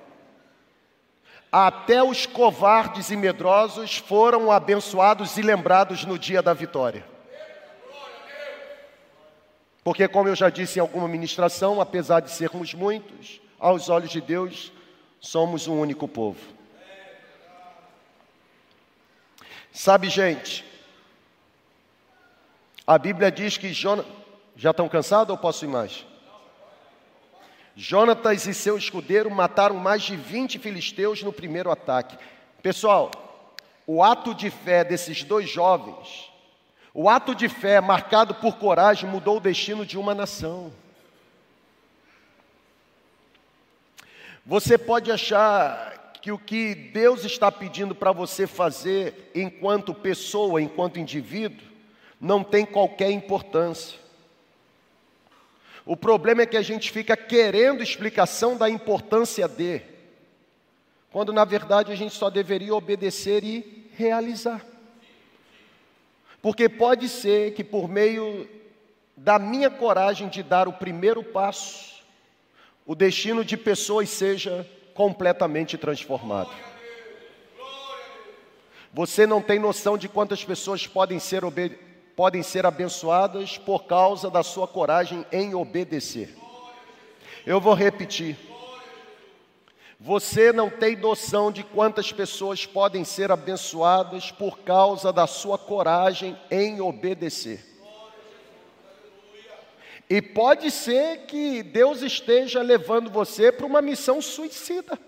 [1.55, 7.05] Até os covardes e medrosos foram abençoados e lembrados no dia da vitória.
[9.83, 14.19] Porque, como eu já disse em alguma ministração, apesar de sermos muitos, aos olhos de
[14.19, 14.73] Deus,
[15.19, 16.39] somos um único povo.
[19.71, 20.65] Sabe, gente,
[22.87, 24.07] a Bíblia diz que Jonas.
[24.55, 26.03] Já estão cansados ou posso ir mais?
[27.75, 32.17] Jonatas e seu escudeiro mataram mais de 20 filisteus no primeiro ataque.
[32.61, 33.09] Pessoal,
[33.87, 36.29] o ato de fé desses dois jovens,
[36.93, 40.71] o ato de fé marcado por coragem, mudou o destino de uma nação.
[44.45, 50.99] Você pode achar que o que Deus está pedindo para você fazer enquanto pessoa, enquanto
[50.99, 51.67] indivíduo,
[52.21, 54.02] não tem qualquer importância.
[55.85, 59.81] O problema é que a gente fica querendo explicação da importância de,
[61.11, 64.65] quando na verdade a gente só deveria obedecer e realizar.
[66.41, 68.47] Porque pode ser que por meio
[69.15, 72.01] da minha coragem de dar o primeiro passo,
[72.85, 76.51] o destino de pessoas seja completamente transformado.
[78.93, 84.29] Você não tem noção de quantas pessoas podem ser obedientes podem ser abençoadas por causa
[84.29, 86.35] da sua coragem em obedecer.
[87.45, 88.37] Eu vou repetir.
[89.99, 96.37] Você não tem noção de quantas pessoas podem ser abençoadas por causa da sua coragem
[96.51, 97.65] em obedecer.
[100.09, 104.99] E pode ser que Deus esteja levando você para uma missão suicida.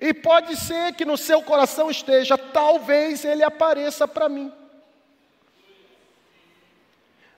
[0.00, 4.52] E pode ser que no seu coração esteja, talvez ele apareça para mim.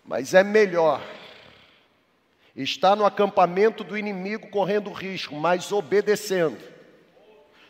[0.07, 1.03] Mas é melhor
[2.55, 6.59] estar no acampamento do inimigo correndo risco, mas obedecendo,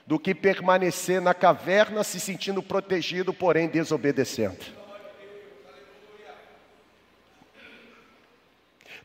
[0.06, 4.64] do que permanecer na caverna se sentindo protegido, porém desobedecendo.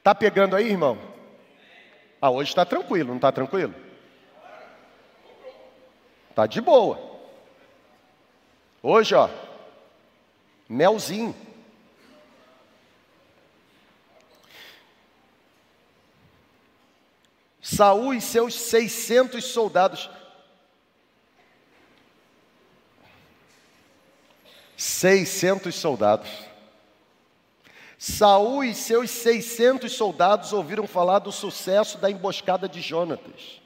[0.04, 0.98] Tá pegando aí, irmão?
[2.22, 3.74] Ah, hoje está tranquilo, não está tranquilo?
[6.36, 7.00] Tá de boa.
[8.84, 9.30] Hoje, ó,
[10.68, 11.36] melzinho.
[17.62, 20.10] Saul e seus 600 soldados.
[24.76, 26.30] Seiscentos soldados.
[28.00, 33.62] Saul e seus 600 soldados ouviram falar do sucesso da emboscada de Jonatas.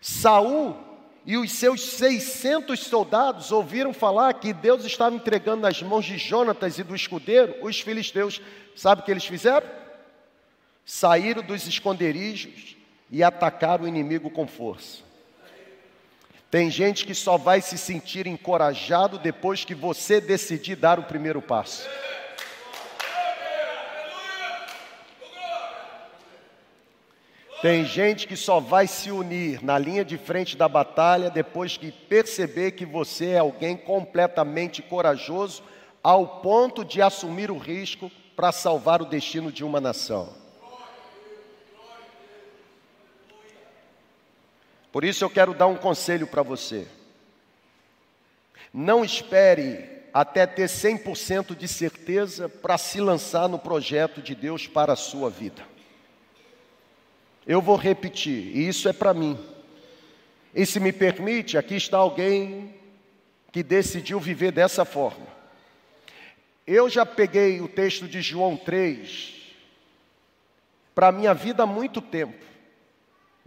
[0.00, 0.76] Saul
[1.24, 6.80] e os seus 600 soldados ouviram falar que Deus estava entregando nas mãos de Jonatas
[6.80, 8.40] e do escudeiro os filisteus.
[8.74, 9.68] Sabe o que eles fizeram?
[10.84, 12.77] Saíram dos esconderijos
[13.10, 15.02] e atacar o inimigo com força.
[16.50, 21.42] Tem gente que só vai se sentir encorajado depois que você decidir dar o primeiro
[21.42, 21.86] passo.
[27.60, 31.90] Tem gente que só vai se unir na linha de frente da batalha depois que
[31.90, 35.64] perceber que você é alguém completamente corajoso
[36.02, 40.32] ao ponto de assumir o risco para salvar o destino de uma nação.
[44.90, 46.86] Por isso eu quero dar um conselho para você.
[48.72, 54.92] Não espere até ter 100% de certeza para se lançar no projeto de Deus para
[54.92, 55.62] a sua vida.
[57.46, 59.38] Eu vou repetir, e isso é para mim.
[60.54, 62.74] E se me permite, aqui está alguém
[63.52, 65.26] que decidiu viver dessa forma.
[66.66, 69.34] Eu já peguei o texto de João 3
[70.94, 72.44] para a minha vida há muito tempo.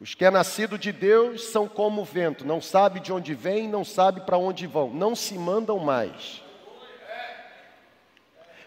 [0.01, 3.67] Os que é nascido de Deus são como o vento, não sabe de onde vem,
[3.67, 6.41] não sabe para onde vão, não se mandam mais.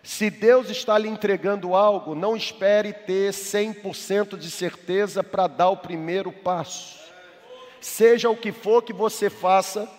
[0.01, 5.77] Se Deus está lhe entregando algo, não espere ter 100% de certeza para dar o
[5.77, 7.01] primeiro passo.
[7.81, 9.90] Seja o que for que você faça,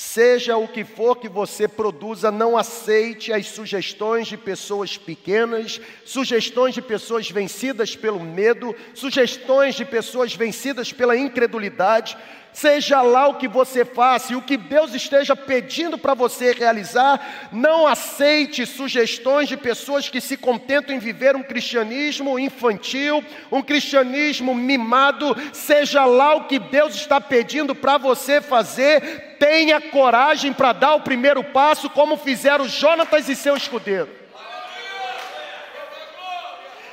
[0.00, 6.72] Seja o que for que você produza, não aceite as sugestões de pessoas pequenas, sugestões
[6.72, 12.16] de pessoas vencidas pelo medo, sugestões de pessoas vencidas pela incredulidade.
[12.52, 17.48] Seja lá o que você faça e o que Deus esteja pedindo para você realizar,
[17.52, 24.54] não aceite sugestões de pessoas que se contentam em viver um cristianismo infantil, um cristianismo
[24.54, 25.36] mimado.
[25.52, 31.02] Seja lá o que Deus está pedindo para você fazer, tenha coragem para dar o
[31.02, 34.08] primeiro passo, como fizeram Jonatas e seu escudeiro.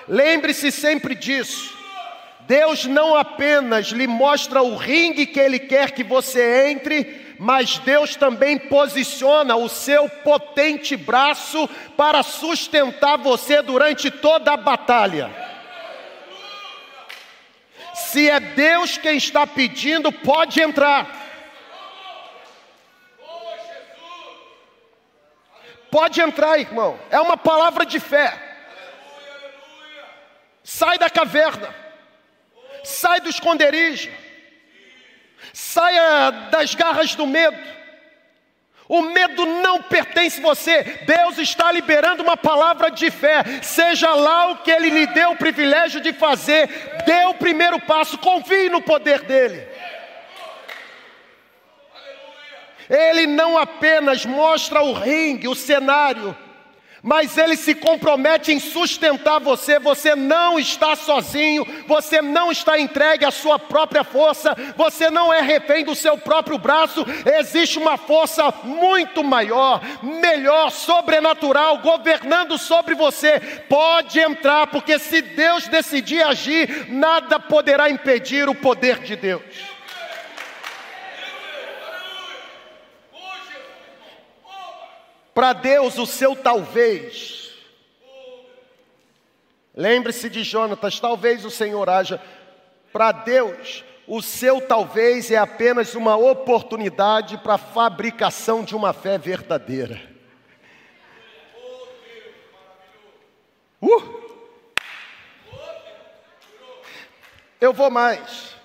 [0.08, 1.74] Lembre-se sempre disso.
[2.48, 8.16] Deus não apenas lhe mostra o ringue que Ele quer que você entre, mas Deus
[8.16, 11.68] também posiciona o seu potente braço
[11.98, 15.32] para sustentar você durante toda a batalha.
[17.96, 21.24] Se é Deus quem está pedindo, pode entrar.
[25.89, 27.00] Pode entrar, irmão.
[27.10, 28.38] É uma palavra de fé.
[30.64, 31.85] Sai da caverna.
[32.96, 34.10] Sai do esconderijo.
[35.54, 37.58] Saia das garras do medo.
[38.88, 40.84] O medo não pertence a você.
[41.06, 43.43] Deus está liberando uma palavra de fé.
[43.62, 46.68] Seja lá o que Ele lhe deu o privilégio de fazer,
[47.06, 49.68] dê o primeiro passo, confie no poder dEle.
[52.88, 56.38] Ele não apenas mostra o ringue, o cenário,
[57.06, 59.78] mas ele se compromete em sustentar você.
[59.78, 65.39] Você não está sozinho, você não está entregue à sua própria força, você não é
[65.39, 67.06] refém do seu próprio braço.
[67.38, 73.39] Existe uma força muito maior, melhor, sobrenatural, governando sobre você.
[73.70, 79.74] Pode entrar, porque se Deus decidir agir, nada poderá impedir o poder de Deus.
[85.36, 87.52] Para Deus, o seu talvez.
[89.76, 92.22] Lembre-se de Jonatas, talvez o Senhor haja.
[92.94, 99.18] Para Deus, o seu talvez é apenas uma oportunidade para a fabricação de uma fé
[99.18, 100.02] verdadeira.
[103.82, 104.16] Uh!
[107.60, 108.56] Eu vou mais.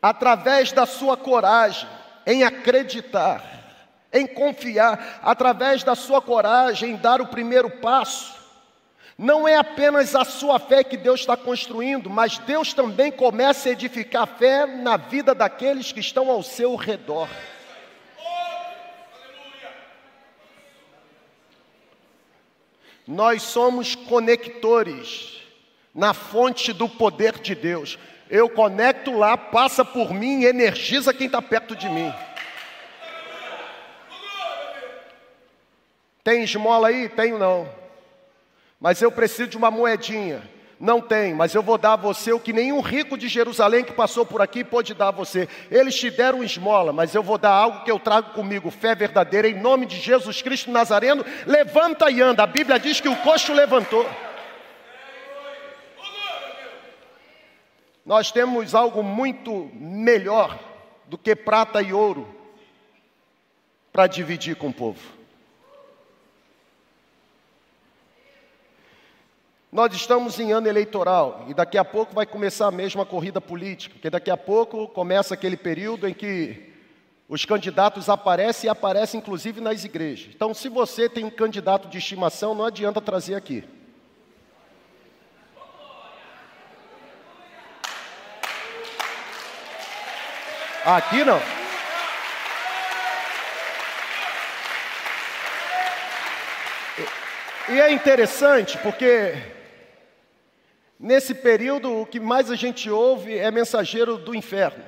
[0.00, 1.88] Através da sua coragem
[2.24, 3.59] em acreditar,
[4.12, 8.40] em confiar, através da sua coragem, em dar o primeiro passo.
[9.16, 13.72] Não é apenas a sua fé que Deus está construindo, mas Deus também começa a
[13.72, 17.28] edificar fé na vida daqueles que estão ao seu redor.
[23.06, 25.42] Nós somos conectores
[25.94, 27.98] na fonte do poder de Deus.
[28.30, 32.10] Eu conecto lá, passa por mim, energiza quem está perto de mim.
[36.22, 37.08] Tem esmola aí?
[37.08, 37.68] Tenho não.
[38.78, 40.42] Mas eu preciso de uma moedinha.
[40.80, 43.92] Não tem, mas eu vou dar a você o que nenhum rico de Jerusalém que
[43.92, 45.46] passou por aqui pôde dar a você.
[45.70, 49.46] Eles te deram esmola, mas eu vou dar algo que eu trago comigo, fé verdadeira,
[49.46, 51.22] em nome de Jesus Cristo Nazareno.
[51.44, 52.44] Levanta e anda.
[52.44, 54.08] A Bíblia diz que o coxo levantou.
[58.06, 60.58] Nós temos algo muito melhor
[61.06, 62.26] do que prata e ouro
[63.92, 65.19] para dividir com o povo.
[69.72, 73.94] Nós estamos em ano eleitoral e daqui a pouco vai começar a mesma corrida política,
[73.94, 76.72] porque daqui a pouco começa aquele período em que
[77.28, 80.32] os candidatos aparecem e aparecem inclusive nas igrejas.
[80.34, 83.62] Então, se você tem um candidato de estimação, não adianta trazer aqui.
[90.84, 91.40] Aqui não.
[97.68, 99.59] E é interessante porque
[101.02, 104.84] Nesse período, o que mais a gente ouve é mensageiro do inferno.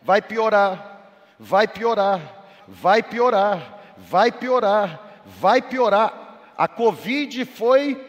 [0.00, 6.52] Vai piorar, vai piorar, vai piorar, vai piorar, vai piorar.
[6.56, 8.00] A Covid foi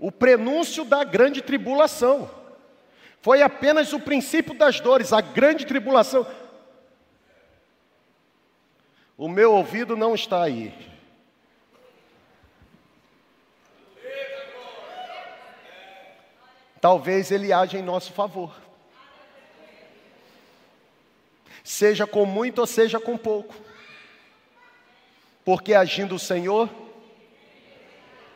[0.00, 2.30] o prenúncio da grande tribulação.
[3.20, 6.26] Foi apenas o princípio das dores, a grande tribulação.
[9.18, 10.72] O meu ouvido não está aí.
[16.82, 18.52] Talvez ele haja em nosso favor.
[21.62, 23.54] Seja com muito ou seja com pouco.
[25.44, 26.68] Porque agindo o Senhor,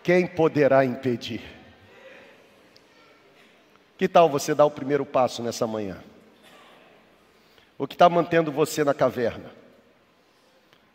[0.00, 1.42] quem poderá impedir?
[3.98, 6.00] Que tal você dar o primeiro passo nessa manhã?
[7.76, 9.50] O que está mantendo você na caverna?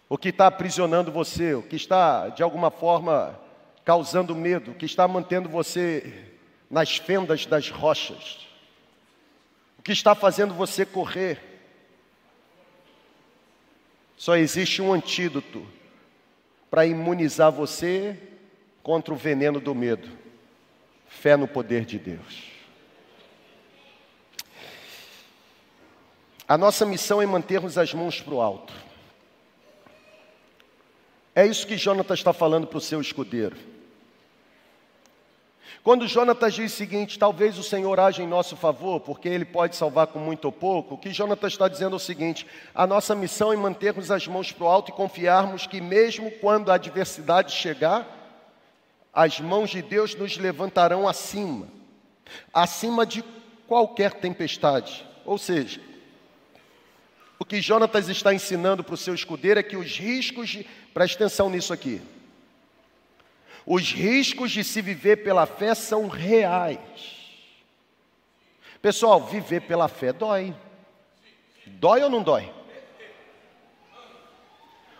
[0.07, 1.53] O que está aprisionando você?
[1.53, 3.37] O que está, de alguma forma,
[3.83, 4.71] causando medo?
[4.71, 6.31] O que está mantendo você
[6.71, 8.47] nas fendas das rochas.
[9.77, 11.39] O que está fazendo você correr?
[14.15, 15.67] Só existe um antídoto
[16.69, 18.17] para imunizar você
[18.81, 20.07] contra o veneno do medo:
[21.07, 22.51] fé no poder de Deus.
[26.47, 28.73] A nossa missão é mantermos as mãos para o alto.
[31.33, 33.70] É isso que Jonatas está falando para o seu escudeiro.
[35.83, 39.75] Quando Jonatas diz o seguinte: talvez o Senhor age em nosso favor, porque Ele pode
[39.75, 43.15] salvar com muito ou pouco, o que Jonatas está dizendo é o seguinte: a nossa
[43.15, 47.51] missão é mantermos as mãos para o alto e confiarmos que, mesmo quando a adversidade
[47.51, 48.07] chegar,
[49.11, 51.67] as mãos de Deus nos levantarão acima,
[52.53, 53.23] acima de
[53.67, 55.05] qualquer tempestade.
[55.25, 55.81] Ou seja,
[57.39, 60.63] o que Jonatas está ensinando para o seu escudeiro é que os riscos, de,
[60.93, 61.99] preste atenção nisso aqui,
[63.65, 66.79] os riscos de se viver pela fé são reais.
[68.81, 70.55] Pessoal, viver pela fé dói.
[71.65, 72.51] Dói ou não dói?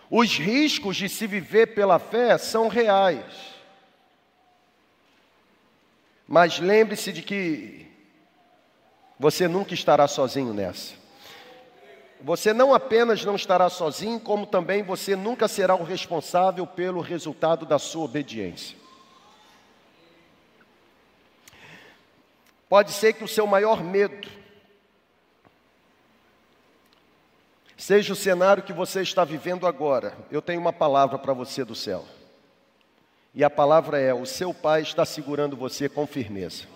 [0.08, 3.24] Os riscos de se viver pela fé são reais.
[6.28, 7.90] Mas lembre-se de que
[9.18, 11.01] você nunca estará sozinho nessa.
[12.22, 17.66] Você não apenas não estará sozinho, como também você nunca será o responsável pelo resultado
[17.66, 18.76] da sua obediência.
[22.68, 24.28] Pode ser que o seu maior medo
[27.76, 30.16] seja o cenário que você está vivendo agora.
[30.30, 32.04] Eu tenho uma palavra para você do céu.
[33.34, 36.66] E a palavra é: o seu pai está segurando você com firmeza.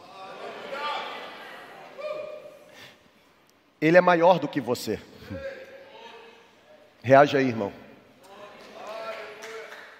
[3.80, 5.00] Ele é maior do que você.
[7.06, 7.72] Reage aí, irmão.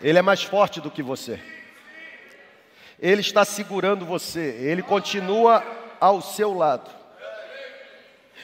[0.02, 1.38] Ele é mais forte do que você.
[2.98, 4.40] Ele está segurando você.
[4.40, 5.62] Ele continua
[6.00, 6.90] ao seu lado.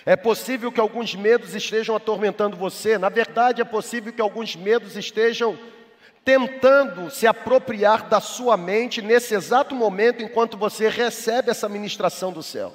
[0.06, 2.96] É possível que alguns medos estejam atormentando você.
[2.98, 5.58] Na verdade, é possível que alguns medos estejam
[6.24, 12.44] tentando se apropriar da sua mente nesse exato momento enquanto você recebe essa ministração do
[12.44, 12.72] céu.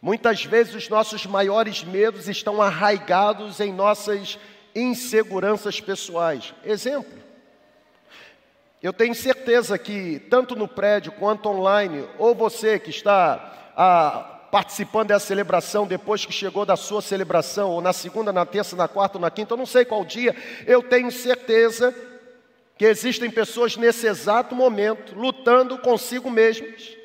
[0.00, 4.38] Muitas vezes os nossos maiores medos estão arraigados em nossas
[4.74, 6.54] inseguranças pessoais.
[6.64, 7.18] Exemplo.
[8.80, 15.08] Eu tenho certeza que, tanto no prédio quanto online, ou você que está ah, participando
[15.08, 19.18] dessa celebração depois que chegou da sua celebração, ou na segunda, na terça, na quarta
[19.18, 21.92] ou na quinta, eu não sei qual dia, eu tenho certeza
[22.76, 26.97] que existem pessoas nesse exato momento lutando consigo mesmas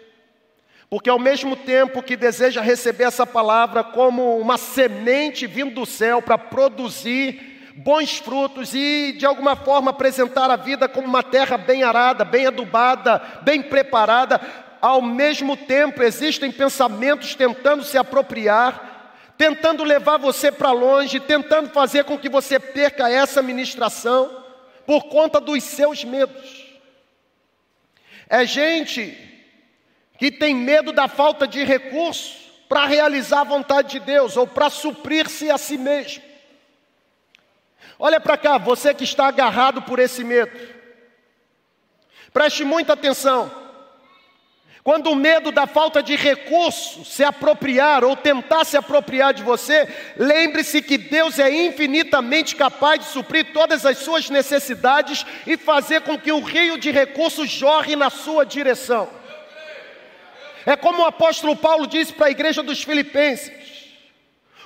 [0.93, 6.21] porque ao mesmo tempo que deseja receber essa palavra como uma semente vindo do céu
[6.21, 11.81] para produzir bons frutos e de alguma forma apresentar a vida como uma terra bem
[11.81, 14.39] arada, bem adubada, bem preparada,
[14.79, 22.03] ao mesmo tempo existem pensamentos tentando se apropriar, tentando levar você para longe, tentando fazer
[22.03, 24.43] com que você perca essa ministração
[24.85, 26.67] por conta dos seus medos.
[28.29, 29.32] É gente
[30.23, 34.69] que tem medo da falta de recursos para realizar a vontade de Deus ou para
[34.69, 36.23] suprir-se a si mesmo.
[37.99, 40.57] Olha para cá, você que está agarrado por esse medo.
[42.31, 43.51] Preste muita atenção.
[44.81, 49.85] Quando o medo da falta de recursos se apropriar ou tentar se apropriar de você,
[50.15, 56.17] lembre-se que Deus é infinitamente capaz de suprir todas as suas necessidades e fazer com
[56.17, 59.21] que o rio de recursos jorre na sua direção.
[60.65, 63.51] É como o apóstolo Paulo disse para a igreja dos Filipenses: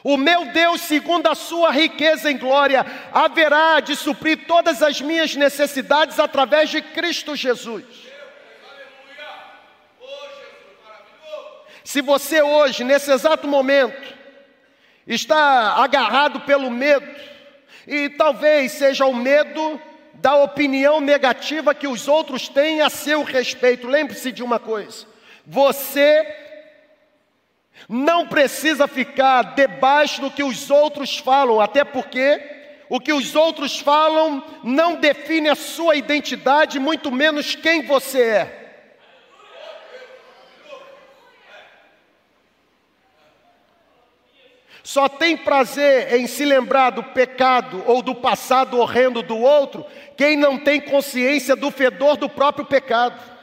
[0.03, 5.35] O meu Deus, segundo a sua riqueza em glória, haverá de suprir todas as minhas
[5.35, 7.85] necessidades através de Cristo Jesus.
[11.83, 14.13] Se você hoje, nesse exato momento,
[15.07, 17.07] está agarrado pelo medo,
[17.87, 19.79] e talvez seja o medo
[20.15, 25.05] da opinião negativa que os outros têm a seu respeito, lembre-se de uma coisa:
[25.49, 26.27] você
[27.87, 32.41] não precisa ficar debaixo do que os outros falam, até porque
[32.89, 38.63] o que os outros falam não define a sua identidade, muito menos quem você é.
[44.83, 49.85] Só tem prazer em se lembrar do pecado ou do passado horrendo do outro
[50.15, 53.36] quem não tem consciência do fedor do próprio pecado.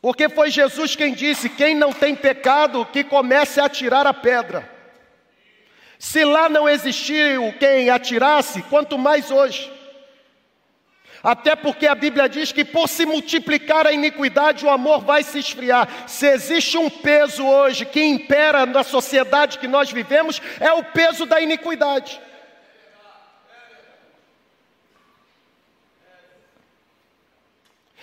[0.00, 4.68] Porque foi Jesus quem disse: quem não tem pecado, que comece a atirar a pedra.
[5.98, 9.72] Se lá não existiu quem atirasse, quanto mais hoje.
[11.20, 15.40] Até porque a Bíblia diz que por se multiplicar a iniquidade, o amor vai se
[15.40, 15.88] esfriar.
[16.06, 21.26] Se existe um peso hoje que impera na sociedade que nós vivemos, é o peso
[21.26, 22.20] da iniquidade.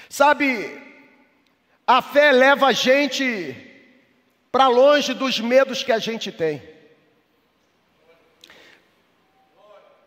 [0.09, 0.84] Sabe,
[1.87, 3.55] a fé leva a gente
[4.51, 6.61] para longe dos medos que a gente tem.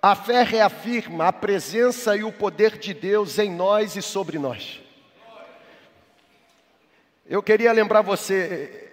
[0.01, 4.81] A fé reafirma a presença e o poder de Deus em nós e sobre nós.
[7.27, 8.91] Eu queria lembrar você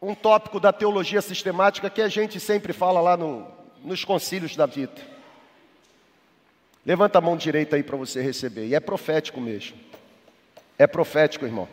[0.00, 3.46] um tópico da teologia sistemática que a gente sempre fala lá no,
[3.82, 5.00] nos concílios da vida.
[6.84, 8.66] Levanta a mão direita aí para você receber.
[8.66, 9.76] E é profético mesmo.
[10.78, 11.68] É profético, irmão.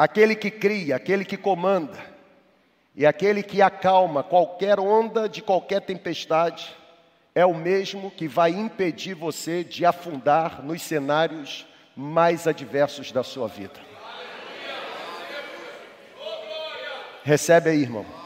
[0.00, 1.98] Aquele que cria, aquele que comanda,
[2.96, 6.74] e aquele que acalma qualquer onda de qualquer tempestade,
[7.34, 13.46] é o mesmo que vai impedir você de afundar nos cenários mais adversos da sua
[13.46, 13.78] vida.
[17.22, 18.19] Recebe aí, irmão.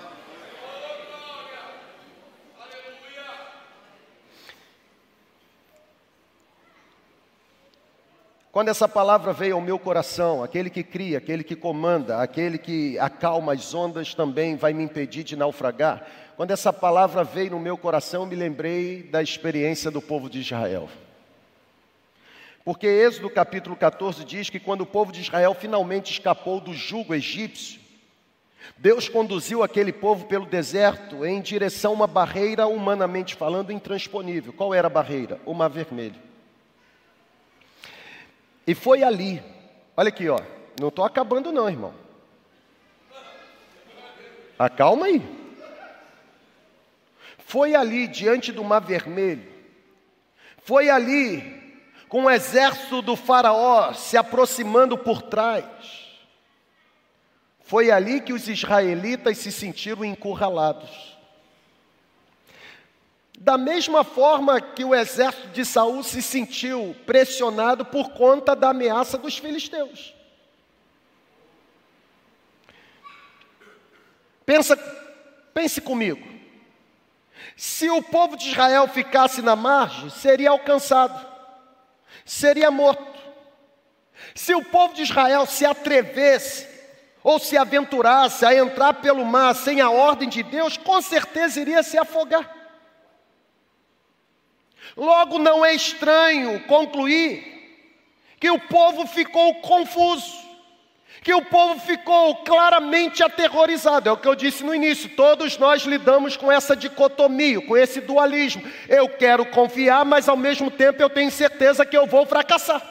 [8.55, 12.97] Quando essa palavra veio ao meu coração, aquele que cria, aquele que comanda, aquele que
[13.01, 16.07] acalma as ondas também vai me impedir de naufragar.
[16.37, 20.39] Quando essa palavra veio no meu coração, eu me lembrei da experiência do povo de
[20.39, 20.89] Israel.
[22.65, 27.13] Porque Êxodo capítulo 14 diz que quando o povo de Israel finalmente escapou do jugo
[27.13, 27.81] egípcio,
[28.77, 34.53] Deus conduziu aquele povo pelo deserto em direção a uma barreira, humanamente falando, intransponível.
[34.53, 35.41] Qual era a barreira?
[35.45, 36.34] O Mar Vermelho.
[38.67, 39.43] E foi ali,
[39.97, 40.41] olha aqui, ó,
[40.81, 41.95] não estou acabando não, irmão.
[44.59, 45.23] Acalma aí.
[47.39, 49.53] Foi ali diante do Mar Vermelho,
[50.59, 51.63] foi ali
[52.09, 55.65] com o exército do Faraó se aproximando por trás.
[57.61, 61.14] Foi ali que os israelitas se sentiram encurralados.
[63.45, 69.19] Da mesma forma que o exército de Saul se sentiu pressionado por conta da ameaça
[69.19, 70.15] dos filisteus.
[74.47, 74.75] Pensa,
[75.53, 76.27] pense comigo.
[77.55, 81.15] Se o povo de Israel ficasse na margem, seria alcançado,
[82.25, 83.21] seria morto.
[84.35, 86.67] Se o povo de Israel se atrevesse
[87.23, 91.83] ou se aventurasse a entrar pelo mar sem a ordem de Deus, com certeza iria
[91.83, 92.64] se afogar.
[94.97, 97.55] Logo, não é estranho concluir
[98.39, 100.45] que o povo ficou confuso,
[101.23, 104.09] que o povo ficou claramente aterrorizado.
[104.09, 108.01] É o que eu disse no início: todos nós lidamos com essa dicotomia, com esse
[108.01, 108.63] dualismo.
[108.89, 112.83] Eu quero confiar, mas ao mesmo tempo eu tenho certeza que eu vou fracassar.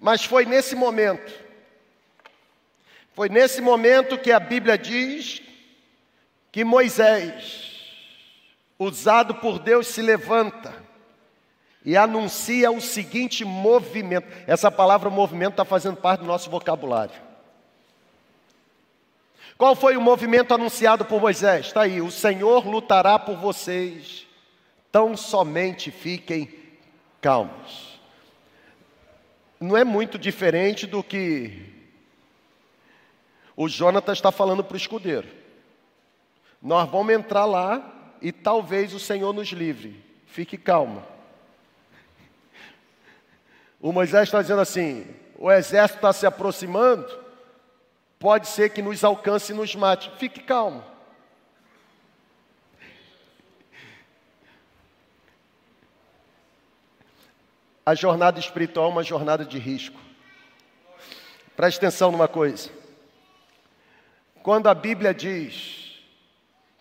[0.00, 1.32] Mas foi nesse momento,
[3.12, 5.42] foi nesse momento que a Bíblia diz
[6.50, 7.73] que Moisés,
[8.78, 10.84] usado por Deus, se levanta
[11.84, 14.26] e anuncia o seguinte movimento.
[14.46, 17.14] Essa palavra movimento está fazendo parte do nosso vocabulário.
[19.56, 21.66] Qual foi o movimento anunciado por Moisés?
[21.66, 24.26] Está aí: o Senhor lutará por vocês,
[24.90, 26.52] tão somente fiquem
[27.20, 28.00] calmos.
[29.60, 31.72] Não é muito diferente do que
[33.56, 35.28] o Jonatas está falando para o escudeiro.
[36.60, 37.93] Nós vamos entrar lá
[38.24, 40.02] e talvez o Senhor nos livre.
[40.26, 41.06] Fique calmo.
[43.78, 45.06] O Moisés está dizendo assim:
[45.36, 47.06] o exército está se aproximando,
[48.18, 50.10] pode ser que nos alcance e nos mate.
[50.16, 50.82] Fique calmo.
[57.84, 60.00] A jornada espiritual é uma jornada de risco.
[61.54, 62.70] Preste atenção numa coisa.
[64.42, 65.83] Quando a Bíblia diz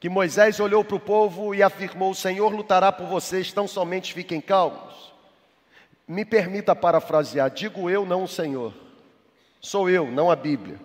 [0.04, 4.14] que Moisés olhou para o povo e afirmou: O Senhor lutará por vocês, tão somente
[4.14, 5.14] fiquem calmos.
[6.06, 8.74] Me permita parafrasear: digo eu, não o Senhor.
[9.62, 10.78] Sou eu, não a Bíblia.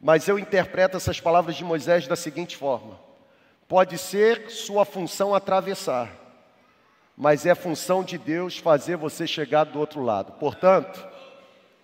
[0.00, 2.96] Mas eu interpreto essas palavras de Moisés da seguinte forma:
[3.66, 6.08] pode ser sua função atravessar,
[7.16, 10.34] mas é função de Deus fazer você chegar do outro lado.
[10.34, 11.04] Portanto,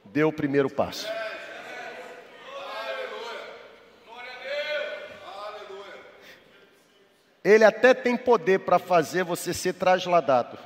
[0.05, 1.09] dê o primeiro passo.
[7.49, 10.59] Ele até tem poder para fazer você ser trasladado.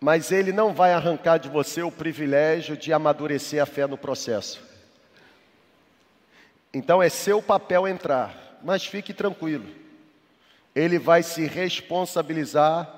[0.00, 4.64] Mas ele não vai arrancar de você o privilégio de amadurecer a fé no processo.
[6.72, 9.68] Então é seu papel entrar, mas fique tranquilo.
[10.74, 12.90] Ele vai se responsabilizar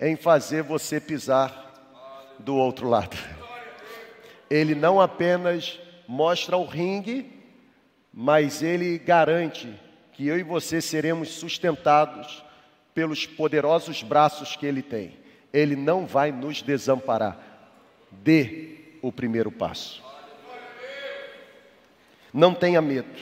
[0.00, 1.70] em fazer você pisar
[2.38, 3.14] do outro lado.
[4.48, 5.78] Ele não apenas
[6.08, 7.30] mostra o ringue,
[8.10, 9.78] mas ele garante
[10.20, 12.44] que eu e você seremos sustentados
[12.92, 15.16] pelos poderosos braços que Ele tem.
[15.50, 17.38] Ele não vai nos desamparar.
[18.10, 20.04] Dê o primeiro passo.
[22.34, 23.18] Não tenha medo.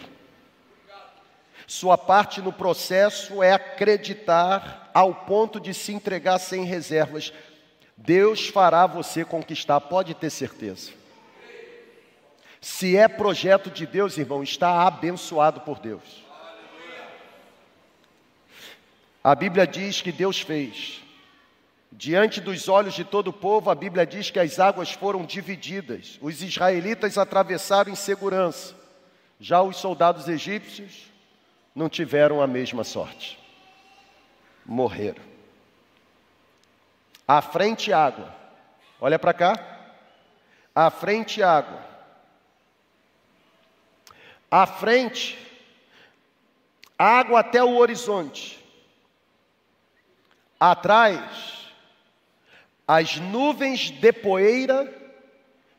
[1.68, 7.32] Sua parte no processo é acreditar ao ponto de se entregar sem reservas.
[7.96, 10.90] Deus fará você conquistar, pode ter certeza.
[12.60, 16.26] Se é projeto de Deus, irmão, está abençoado por Deus.
[19.28, 21.02] A Bíblia diz que Deus fez.
[21.92, 26.18] Diante dos olhos de todo o povo, a Bíblia diz que as águas foram divididas.
[26.22, 28.74] Os israelitas atravessaram em segurança.
[29.38, 31.12] Já os soldados egípcios
[31.74, 33.38] não tiveram a mesma sorte.
[34.64, 35.22] Morreram.
[37.26, 38.34] À frente água.
[38.98, 39.92] Olha para cá.
[40.74, 41.84] À frente água.
[44.50, 45.38] À frente,
[46.98, 48.66] água até o horizonte.
[50.58, 51.68] Atrás,
[52.86, 54.92] as nuvens de poeira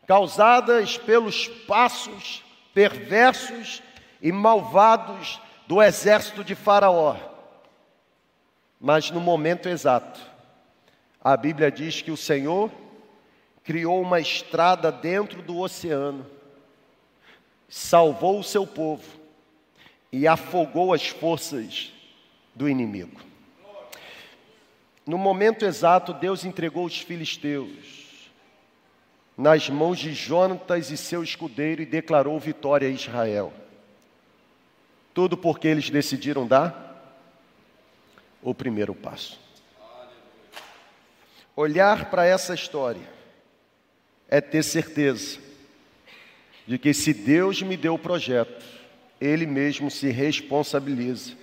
[0.08, 3.84] causadas pelos passos perversos
[4.22, 7.18] e malvados do exército de Faraó.
[8.80, 10.20] Mas no momento exato,
[11.22, 12.72] a Bíblia diz que o Senhor
[13.64, 16.26] criou uma estrada dentro do oceano,
[17.68, 19.20] salvou o seu povo
[20.12, 21.94] e afogou as forças
[22.56, 23.29] do inimigo.
[25.10, 28.30] No momento exato, Deus entregou os filisteus
[29.36, 33.51] nas mãos de Jonatas e seu escudeiro e declarou vitória a Israel.
[35.12, 37.26] Tudo porque eles decidiram dar
[38.39, 39.39] o primeiro passo.
[41.55, 43.10] Olhar para essa história
[44.28, 45.39] é ter certeza
[46.68, 48.64] de que se Deus me deu o projeto,
[49.20, 51.34] Ele mesmo se responsabiliza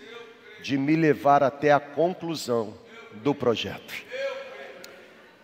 [0.63, 2.86] de me levar até a conclusão
[3.23, 3.95] do projeto.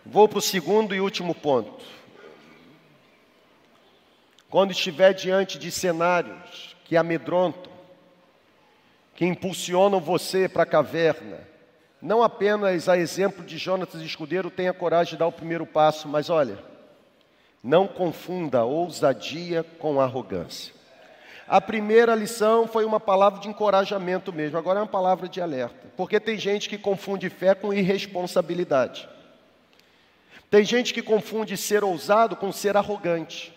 [0.05, 1.83] Vou para o segundo e último ponto.
[4.49, 7.71] Quando estiver diante de cenários que amedrontam,
[9.15, 11.47] que impulsionam você para a caverna.
[12.01, 16.29] Não apenas a exemplo de Jonatas Escudeiro, tenha coragem de dar o primeiro passo, mas
[16.29, 16.59] olha,
[17.63, 20.73] não confunda ousadia com arrogância.
[21.47, 25.87] A primeira lição foi uma palavra de encorajamento mesmo, agora é uma palavra de alerta,
[25.97, 29.09] porque tem gente que confunde fé com irresponsabilidade.
[30.49, 33.51] Tem gente que confunde ser ousado com ser arrogante.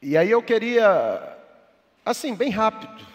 [0.00, 1.36] E aí eu queria
[2.08, 3.06] Assim, bem rápido.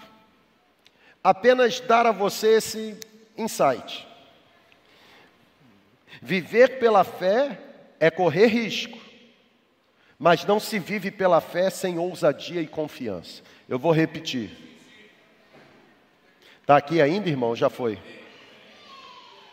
[1.23, 2.95] Apenas dar a você esse
[3.35, 4.07] insight.
[6.21, 7.59] Viver pela fé
[7.99, 8.99] é correr risco,
[10.17, 13.41] mas não se vive pela fé sem ousadia e confiança.
[13.67, 14.51] Eu vou repetir.
[16.61, 17.55] Está aqui ainda, irmão?
[17.55, 17.99] Já foi.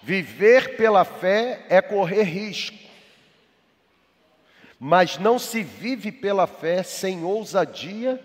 [0.02, 2.78] Viver pela fé é correr risco,
[4.78, 8.18] mas não se vive pela fé sem ousadia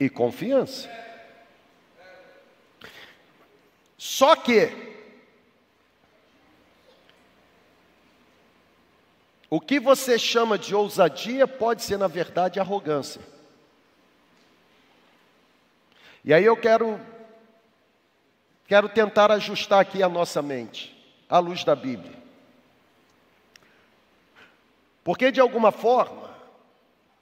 [0.00, 0.90] e confiança.
[3.96, 4.95] Só que
[9.48, 13.20] o que você chama de ousadia pode ser, na verdade, arrogância.
[16.24, 17.00] E aí eu quero
[18.66, 20.92] quero tentar ajustar aqui a nossa mente
[21.28, 22.16] à luz da Bíblia.
[25.04, 26.34] Porque de alguma forma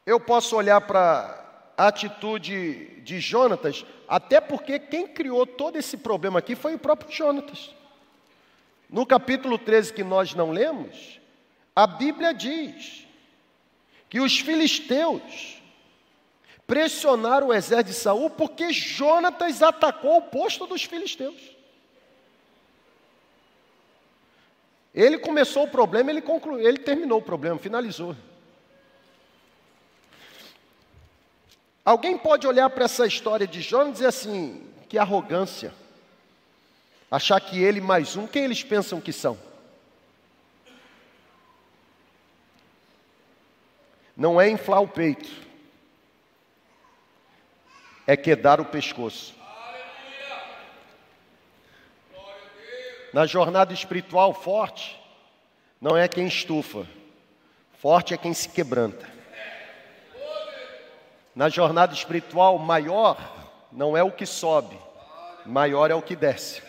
[0.07, 1.43] eu posso olhar para
[1.77, 7.13] a atitude de Jonatas, até porque quem criou todo esse problema aqui foi o próprio
[7.13, 7.75] Jonatas.
[8.89, 11.21] No capítulo 13 que nós não lemos,
[11.75, 13.07] a Bíblia diz
[14.09, 15.61] que os filisteus
[16.67, 21.55] pressionaram o exército de Saul porque Jonatas atacou o posto dos filisteus.
[24.95, 26.23] Ele começou o problema, ele
[26.61, 28.17] ele terminou o problema, finalizou.
[31.85, 35.75] Alguém pode olhar para essa história de Jonas e dizer assim: que arrogância.
[37.11, 39.37] Achar que ele mais um, quem eles pensam que são?
[44.17, 45.31] Não é inflar o peito,
[48.07, 49.35] é quedar o pescoço.
[53.13, 55.01] Na jornada espiritual forte,
[55.81, 56.87] não é quem estufa,
[57.81, 59.09] forte é quem se quebranta.
[61.35, 63.19] Na jornada espiritual, maior
[63.73, 64.79] não é o que sobe,
[65.45, 66.63] maior é o que desce.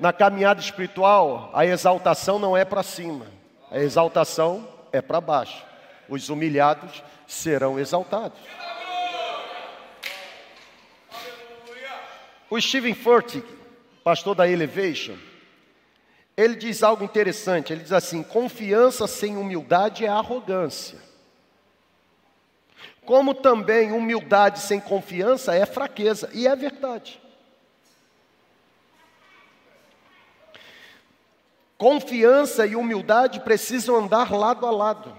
[0.00, 3.26] Na caminhada espiritual, a exaltação não é para cima,
[3.70, 5.67] a exaltação é para baixo.
[6.08, 8.38] Os humilhados serão exaltados.
[12.50, 13.46] O Stephen Furtick,
[14.02, 15.16] pastor da Elevation,
[16.36, 17.72] ele diz algo interessante.
[17.72, 21.08] Ele diz assim: confiança sem humildade é arrogância
[23.08, 27.18] como também humildade sem confiança é fraqueza, e é verdade.
[31.78, 35.17] Confiança e humildade precisam andar lado a lado.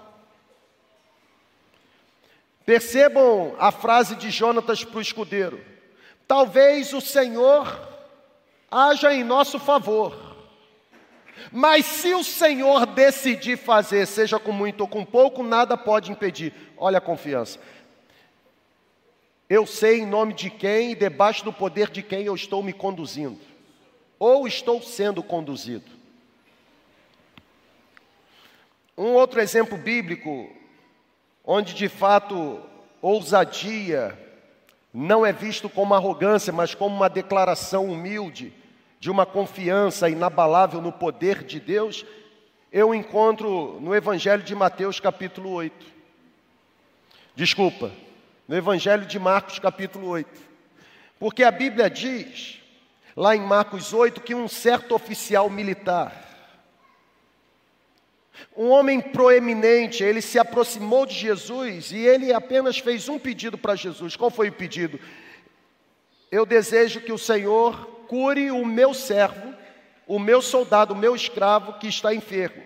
[2.70, 5.59] Percebam a frase de Jonatas para o escudeiro:
[6.28, 7.65] talvez o Senhor
[8.70, 10.15] haja em nosso favor,
[11.51, 16.53] mas se o Senhor decidir fazer, seja com muito ou com pouco, nada pode impedir.
[16.78, 17.59] Olha a confiança.
[19.49, 22.72] Eu sei em nome de quem e debaixo do poder de quem eu estou me
[22.72, 23.41] conduzindo,
[24.20, 25.89] ou estou sendo conduzido.
[28.95, 30.59] Um outro exemplo bíblico
[31.52, 32.62] onde de fato
[33.02, 34.16] ousadia
[34.93, 38.54] não é visto como arrogância, mas como uma declaração humilde
[39.00, 42.06] de uma confiança inabalável no poder de Deus,
[42.72, 45.88] eu encontro no Evangelho de Mateus, capítulo 8.
[47.34, 47.91] Desculpa,
[48.47, 50.30] no Evangelho de Marcos, capítulo 8.
[51.20, 52.62] Porque a Bíblia diz,
[53.16, 56.28] lá em Marcos 8, que um certo oficial militar,
[58.55, 63.75] um homem proeminente, ele se aproximou de Jesus e ele apenas fez um pedido para
[63.75, 64.15] Jesus.
[64.15, 64.99] Qual foi o pedido?
[66.31, 67.75] Eu desejo que o Senhor
[68.07, 69.53] cure o meu servo,
[70.07, 72.63] o meu soldado, o meu escravo que está enfermo.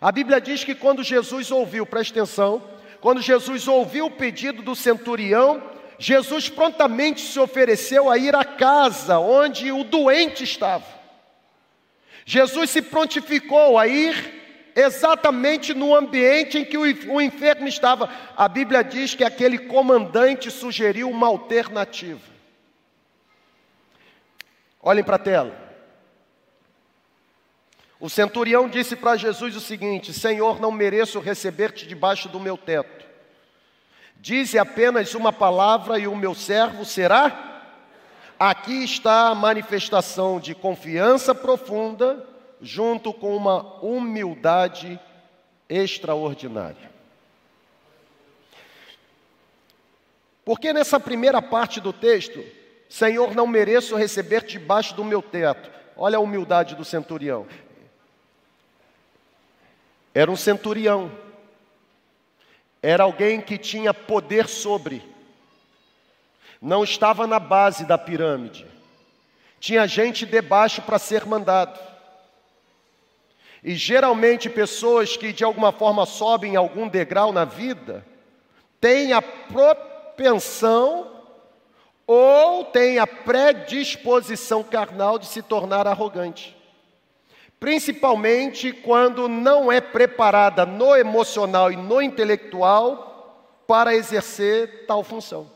[0.00, 2.62] A Bíblia diz que quando Jesus ouviu, presta atenção,
[3.00, 5.62] quando Jesus ouviu o pedido do centurião,
[5.98, 10.86] Jesus prontamente se ofereceu a ir à casa onde o doente estava.
[12.24, 14.41] Jesus se prontificou a ir
[14.74, 18.08] exatamente no ambiente em que o enfermo estava.
[18.36, 22.32] A Bíblia diz que aquele comandante sugeriu uma alternativa.
[24.80, 25.62] Olhem para a tela.
[28.00, 33.06] O centurião disse para Jesus o seguinte: Senhor, não mereço receber-te debaixo do meu teto.
[34.16, 37.50] Dize apenas uma palavra e o meu servo será.
[38.38, 42.31] Aqui está a manifestação de confiança profunda
[42.62, 44.98] junto com uma humildade
[45.68, 46.92] extraordinária.
[50.44, 52.42] Porque nessa primeira parte do texto,
[52.88, 55.70] Senhor, não mereço receber debaixo do meu teto.
[55.96, 57.46] Olha a humildade do centurião.
[60.14, 61.10] Era um centurião.
[62.82, 65.02] Era alguém que tinha poder sobre.
[66.60, 68.66] Não estava na base da pirâmide.
[69.58, 71.91] Tinha gente debaixo para ser mandado.
[73.62, 78.04] E geralmente pessoas que de alguma forma sobem algum degrau na vida
[78.80, 81.12] têm a propensão
[82.04, 86.56] ou têm a predisposição carnal de se tornar arrogante.
[87.60, 95.48] Principalmente quando não é preparada no emocional e no intelectual para exercer tal função.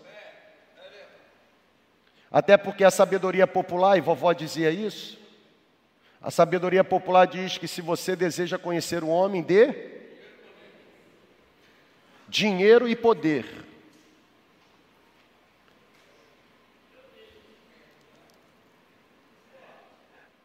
[2.30, 5.18] Até porque a sabedoria popular, e vovó dizia isso,
[6.20, 9.96] a sabedoria popular diz que se você deseja conhecer o homem, dê
[12.28, 13.46] dinheiro e poder.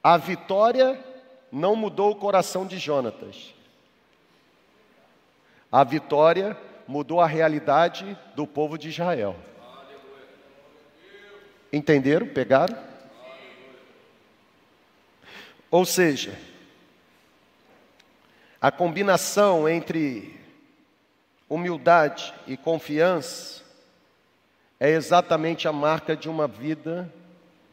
[0.03, 0.99] A vitória
[1.51, 3.53] não mudou o coração de Jonatas.
[5.71, 6.57] A vitória
[6.87, 9.35] mudou a realidade do povo de Israel.
[11.71, 12.27] Entenderam?
[12.27, 12.90] Pegaram?
[15.71, 16.37] Ou seja,
[18.59, 20.37] a combinação entre
[21.49, 23.63] humildade e confiança
[24.77, 27.11] é exatamente a marca de uma vida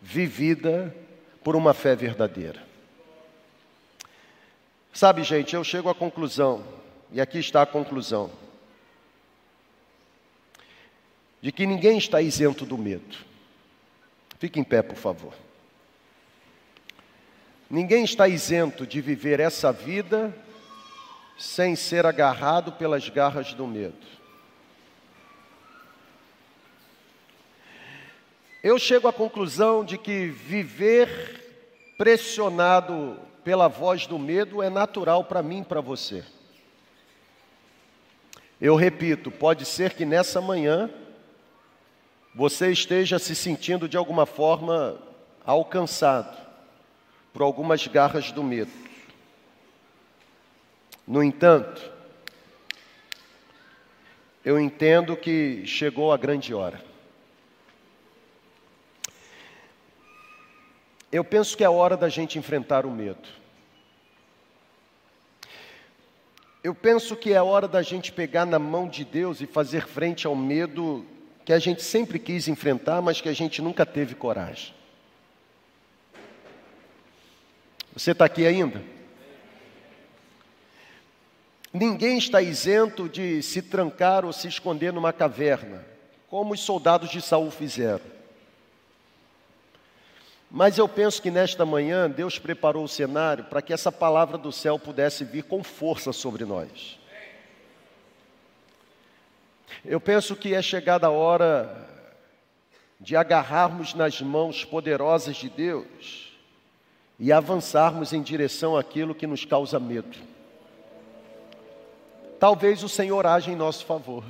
[0.00, 0.94] vivida
[1.42, 2.62] por uma fé verdadeira.
[4.92, 6.64] Sabe, gente, eu chego à conclusão,
[7.10, 8.30] e aqui está a conclusão,
[11.40, 13.16] de que ninguém está isento do medo.
[14.38, 15.47] Fique em pé, por favor.
[17.70, 20.34] Ninguém está isento de viver essa vida
[21.38, 24.06] sem ser agarrado pelas garras do medo.
[28.62, 35.42] Eu chego à conclusão de que viver pressionado pela voz do medo é natural para
[35.42, 36.24] mim e para você.
[38.58, 40.90] Eu repito, pode ser que nessa manhã
[42.34, 44.98] você esteja se sentindo de alguma forma
[45.44, 46.47] alcançado
[47.38, 48.72] por algumas garras do medo.
[51.06, 51.88] No entanto,
[54.44, 56.82] eu entendo que chegou a grande hora.
[61.12, 63.28] Eu penso que é hora da gente enfrentar o medo.
[66.64, 70.26] Eu penso que é hora da gente pegar na mão de Deus e fazer frente
[70.26, 71.06] ao medo
[71.44, 74.76] que a gente sempre quis enfrentar, mas que a gente nunca teve coragem.
[77.98, 78.80] Você está aqui ainda?
[81.72, 85.84] Ninguém está isento de se trancar ou se esconder numa caverna,
[86.28, 88.04] como os soldados de Saul fizeram.
[90.48, 94.52] Mas eu penso que nesta manhã Deus preparou o cenário para que essa palavra do
[94.52, 97.00] céu pudesse vir com força sobre nós.
[99.84, 101.84] Eu penso que é chegada a hora
[103.00, 106.27] de agarrarmos nas mãos poderosas de Deus
[107.18, 110.16] e avançarmos em direção àquilo que nos causa medo.
[112.38, 114.22] talvez o Senhor age em nosso favor.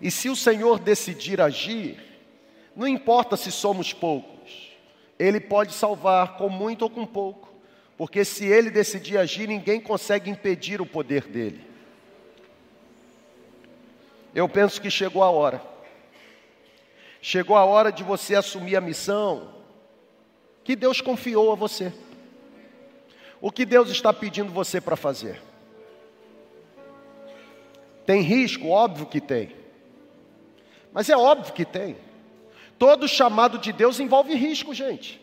[0.00, 1.98] E se o Senhor decidir agir,
[2.74, 4.72] não importa se somos poucos,
[5.18, 7.52] Ele pode salvar com muito ou com pouco,
[7.98, 11.60] porque se Ele decidir agir, ninguém consegue impedir o poder dele.
[14.34, 15.62] Eu penso que chegou a hora.
[17.20, 19.53] Chegou a hora de você assumir a missão
[20.64, 21.92] que Deus confiou a você.
[23.40, 25.40] O que Deus está pedindo você para fazer?
[28.06, 28.68] Tem risco?
[28.68, 29.54] Óbvio que tem.
[30.92, 31.96] Mas é óbvio que tem.
[32.78, 35.20] Todo chamado de Deus envolve risco, gente.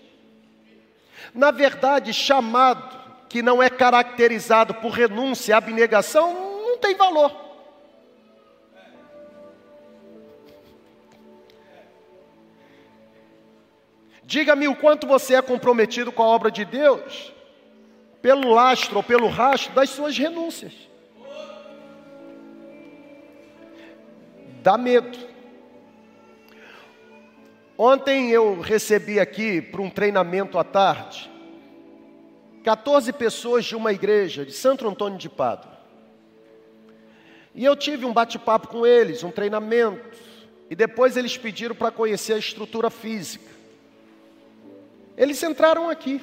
[1.34, 6.34] Na verdade, chamado que não é caracterizado por renúncia, abnegação,
[6.66, 7.51] não tem valor.
[14.32, 17.34] Diga-me o quanto você é comprometido com a obra de Deus,
[18.22, 20.72] pelo lastro ou pelo rastro das suas renúncias.
[24.64, 25.18] Dá medo.
[27.78, 31.30] Ontem eu recebi aqui para um treinamento à tarde
[32.64, 35.78] 14 pessoas de uma igreja de Santo Antônio de Pádua.
[37.54, 40.18] E eu tive um bate-papo com eles, um treinamento,
[40.70, 43.61] e depois eles pediram para conhecer a estrutura física.
[45.18, 46.22] Eles entraram aqui.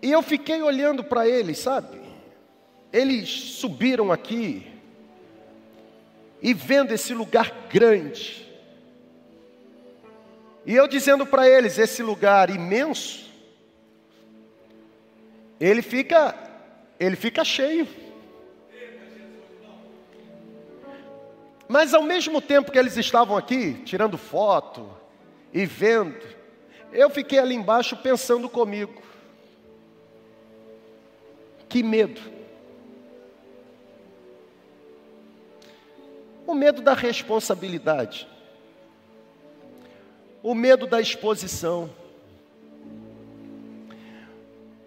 [0.00, 2.00] E eu fiquei olhando para eles, sabe?
[2.92, 4.66] Eles subiram aqui
[6.40, 8.46] e vendo esse lugar grande.
[10.64, 13.28] E eu dizendo para eles, esse lugar imenso,
[15.58, 16.34] ele fica
[17.00, 17.86] ele fica cheio.
[21.68, 24.90] Mas ao mesmo tempo que eles estavam aqui, tirando foto,
[25.52, 26.20] e vendo,
[26.92, 29.02] eu fiquei ali embaixo pensando comigo:
[31.68, 32.20] que medo.
[36.46, 38.26] O medo da responsabilidade,
[40.42, 41.90] o medo da exposição,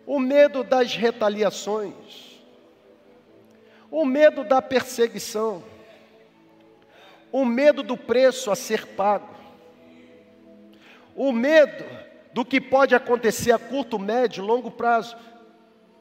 [0.07, 2.41] o medo das retaliações,
[3.91, 5.64] o medo da perseguição,
[7.32, 9.41] o medo do preço a ser pago,
[11.16, 11.84] o medo
[12.34, 15.16] do que pode acontecer a curto, médio, longo prazo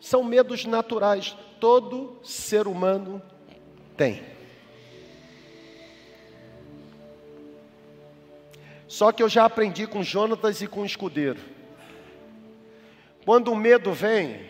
[0.01, 1.37] são medos naturais.
[1.59, 3.21] Todo ser humano
[3.97, 4.23] tem.
[8.87, 11.41] Só que eu já aprendi com Jonatas e com o escudeiro.
[13.25, 14.41] Quando o medo vem,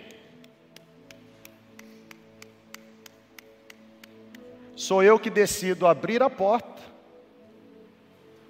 [4.74, 6.80] sou eu que decido abrir a porta,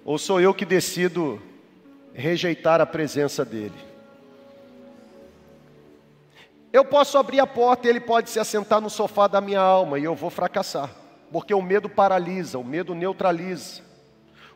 [0.05, 1.41] ou sou eu que decido
[2.13, 3.91] rejeitar a presença dele.
[6.73, 9.99] Eu posso abrir a porta e ele pode se assentar no sofá da minha alma
[9.99, 10.89] e eu vou fracassar,
[11.31, 13.81] porque o medo paralisa, o medo neutraliza,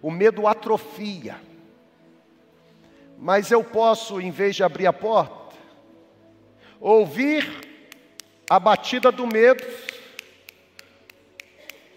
[0.02, 1.36] o medo atrofia.
[3.18, 5.56] Mas eu posso, em vez de abrir a porta,
[6.80, 7.46] ouvir
[8.50, 9.64] a batida do medo,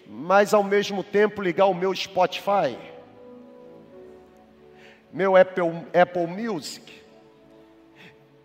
[0.05, 2.75] mas ao mesmo tempo ligar o meu Spotify
[5.11, 7.01] meu Apple, Apple Music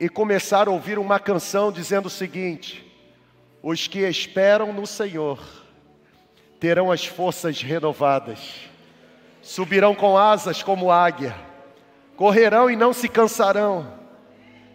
[0.00, 2.84] e começar a ouvir uma canção dizendo o seguinte:
[3.62, 5.38] Os que esperam no Senhor
[6.58, 8.70] terão as forças renovadas,
[9.42, 11.36] subirão com asas como águia,
[12.16, 13.92] correrão e não se cansarão,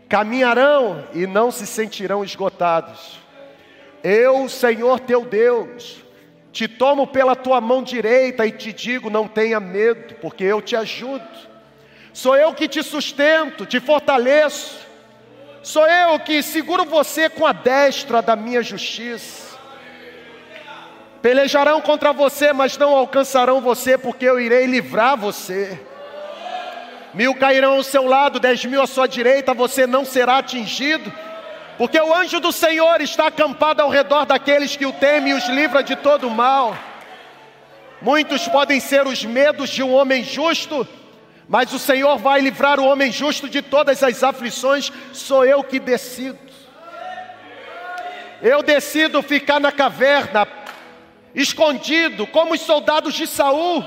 [0.07, 3.19] caminharão e não se sentirão esgotados.
[4.03, 6.03] Eu, Senhor teu Deus,
[6.51, 10.75] te tomo pela tua mão direita e te digo: não tenha medo, porque eu te
[10.75, 11.48] ajudo.
[12.21, 14.77] Sou eu que te sustento, te fortaleço.
[15.63, 19.57] Sou eu que seguro você com a destra da minha justiça.
[21.21, 25.79] Pelejarão contra você, mas não alcançarão você, porque eu irei livrar você.
[27.13, 31.09] Mil cairão ao seu lado, dez mil à sua direita, você não será atingido,
[31.77, 35.47] porque o anjo do Senhor está acampado ao redor daqueles que o temem e os
[35.47, 36.77] livra de todo mal.
[38.01, 40.85] Muitos podem ser os medos de um homem justo,
[41.49, 45.79] mas o Senhor vai livrar o homem justo de todas as aflições, sou eu que
[45.79, 46.37] decido.
[48.39, 50.47] Eu decido ficar na caverna,
[51.33, 53.83] escondido, como os soldados de Saul.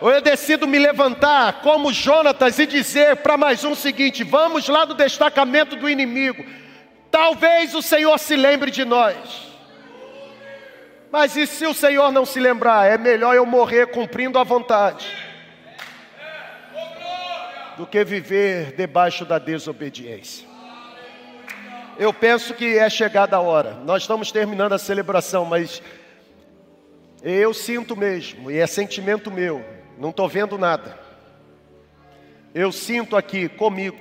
[0.00, 4.84] Ou eu decido me levantar, como Jonatas, e dizer para mais um seguinte: vamos lá
[4.84, 6.44] do destacamento do inimigo.
[7.08, 9.16] Talvez o Senhor se lembre de nós.
[11.12, 12.90] Mas e se o Senhor não se lembrar?
[12.90, 15.29] É melhor eu morrer cumprindo a vontade
[17.80, 20.46] do que viver debaixo da desobediência.
[21.98, 23.72] Eu penso que é chegada a hora.
[23.86, 25.82] Nós estamos terminando a celebração, mas
[27.22, 29.64] eu sinto mesmo, e é sentimento meu,
[29.98, 30.98] não estou vendo nada.
[32.54, 33.98] Eu sinto aqui comigo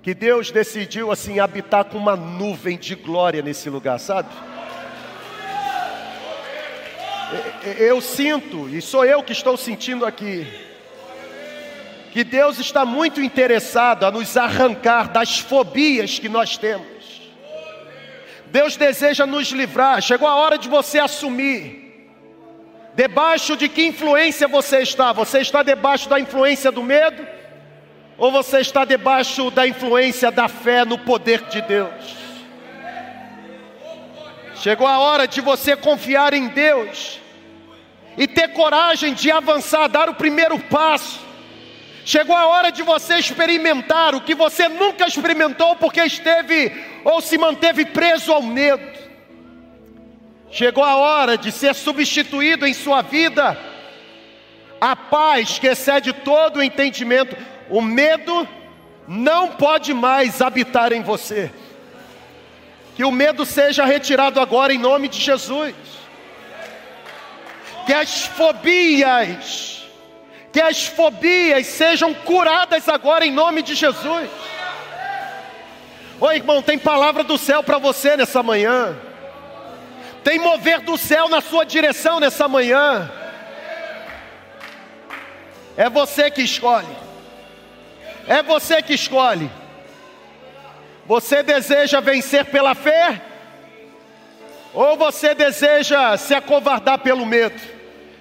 [0.00, 4.28] que Deus decidiu assim habitar com uma nuvem de glória nesse lugar, sabe?
[7.78, 10.69] Eu sinto, e sou eu que estou sentindo aqui,
[12.12, 16.88] que Deus está muito interessado a nos arrancar das fobias que nós temos.
[18.46, 20.02] Deus deseja nos livrar.
[20.02, 21.78] Chegou a hora de você assumir.
[22.94, 25.12] Debaixo de que influência você está?
[25.12, 27.24] Você está debaixo da influência do medo?
[28.18, 32.16] Ou você está debaixo da influência da fé no poder de Deus?
[34.56, 37.20] Chegou a hora de você confiar em Deus
[38.18, 41.29] e ter coragem de avançar, dar o primeiro passo.
[42.04, 46.72] Chegou a hora de você experimentar o que você nunca experimentou porque esteve
[47.04, 48.98] ou se manteve preso ao medo.
[50.50, 53.56] Chegou a hora de ser substituído em sua vida
[54.80, 57.36] a paz que excede todo o entendimento.
[57.68, 58.48] O medo
[59.06, 61.50] não pode mais habitar em você.
[62.96, 65.74] Que o medo seja retirado agora em nome de Jesus.
[67.86, 69.84] Que as fobias
[70.52, 74.28] que as fobias sejam curadas agora em nome de Jesus.
[76.20, 78.96] Oi, irmão, tem palavra do céu para você nessa manhã.
[80.22, 83.10] Tem mover do céu na sua direção nessa manhã.
[85.76, 86.94] É você que escolhe.
[88.26, 89.50] É você que escolhe.
[91.06, 93.22] Você deseja vencer pela fé?
[94.74, 97.79] Ou você deseja se acovardar pelo medo?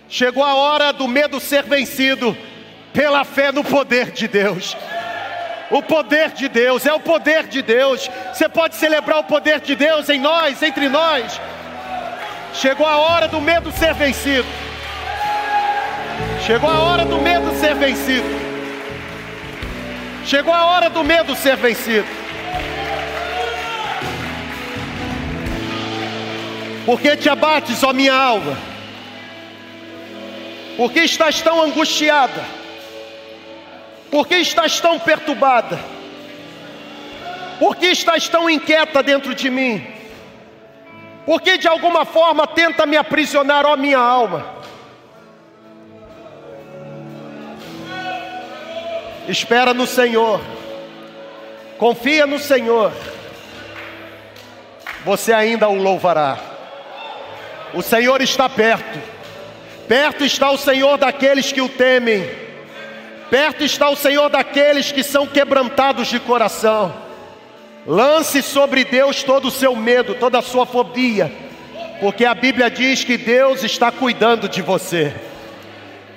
[0.10, 2.36] Chegou a hora do medo ser vencido
[2.91, 4.76] pela fé no poder de Deus.
[5.70, 8.10] O poder de Deus, é o poder de Deus.
[8.34, 11.39] Você pode celebrar o poder de Deus em nós, entre nós.
[12.55, 14.47] Chegou a hora do medo ser vencido.
[16.43, 18.28] Chegou a hora do medo ser vencido.
[20.26, 22.07] Chegou a hora do medo ser vencido.
[26.84, 28.68] Por que te abates, ó minha alma?
[30.80, 32.41] Por que estás tão angustiada?
[34.09, 35.77] Por que estás tão perturbada?
[37.59, 39.86] Por que estás tão inquieta dentro de mim?
[41.25, 44.55] Por que de alguma forma tenta me aprisionar, ó minha alma?
[49.27, 50.39] Espera no Senhor,
[51.77, 52.93] confia no Senhor,
[55.03, 56.39] você ainda o louvará.
[57.73, 59.18] O Senhor está perto.
[59.90, 62.24] Perto está o Senhor daqueles que o temem.
[63.32, 66.94] Perto está o Senhor daqueles que são quebrantados de coração.
[67.88, 71.34] Lance sobre Deus todo o seu medo, toda a sua fobia,
[72.00, 75.12] porque a Bíblia diz que Deus está cuidando de você.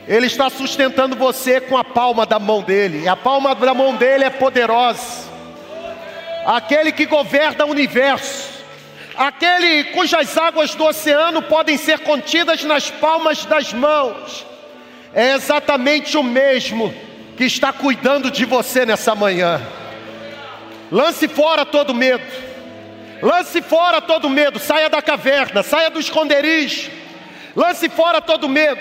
[0.06, 3.94] Ele está sustentando você com a palma da mão dele, e a palma da mão
[3.94, 5.30] dele é poderosa.
[6.44, 8.51] Aquele que governa o universo,
[9.22, 14.44] aquele cujas águas do oceano podem ser contidas nas palmas das mãos,
[15.14, 16.92] é exatamente o mesmo
[17.36, 19.60] que está cuidando de você nessa manhã.
[20.90, 22.24] Lance fora todo medo,
[23.22, 26.90] lance fora todo medo, saia da caverna, saia do esconderijo,
[27.54, 28.80] lance fora todo medo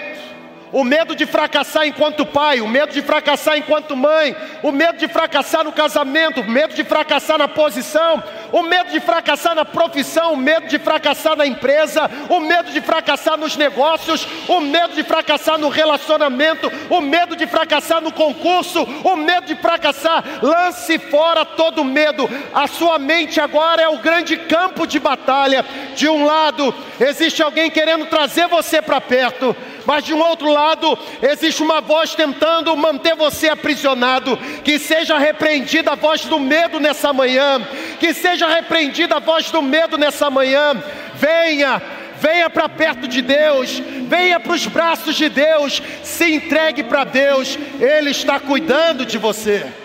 [0.72, 5.08] o medo de fracassar enquanto pai, o medo de fracassar enquanto mãe, o medo de
[5.08, 10.34] fracassar no casamento, o medo de fracassar na posição, o medo de fracassar na profissão,
[10.34, 15.04] o medo de fracassar na empresa, o medo de fracassar nos negócios, o medo de
[15.04, 20.24] fracassar no relacionamento, o medo de fracassar no concurso, o medo de fracassar.
[20.42, 22.30] Lance fora todo medo.
[22.54, 25.66] A sua mente agora é o grande campo de batalha.
[25.96, 30.98] De um lado, existe alguém querendo trazer você para perto mas de um outro lado
[31.22, 34.38] existe uma voz tentando manter você aprisionado.
[34.64, 37.62] Que seja repreendida a voz do medo nessa manhã,
[38.00, 40.82] que seja repreendida a voz do medo nessa manhã.
[41.16, 41.82] Venha,
[42.20, 47.58] venha para perto de Deus, venha para os braços de Deus, se entregue para Deus,
[47.80, 49.82] Ele está cuidando de você.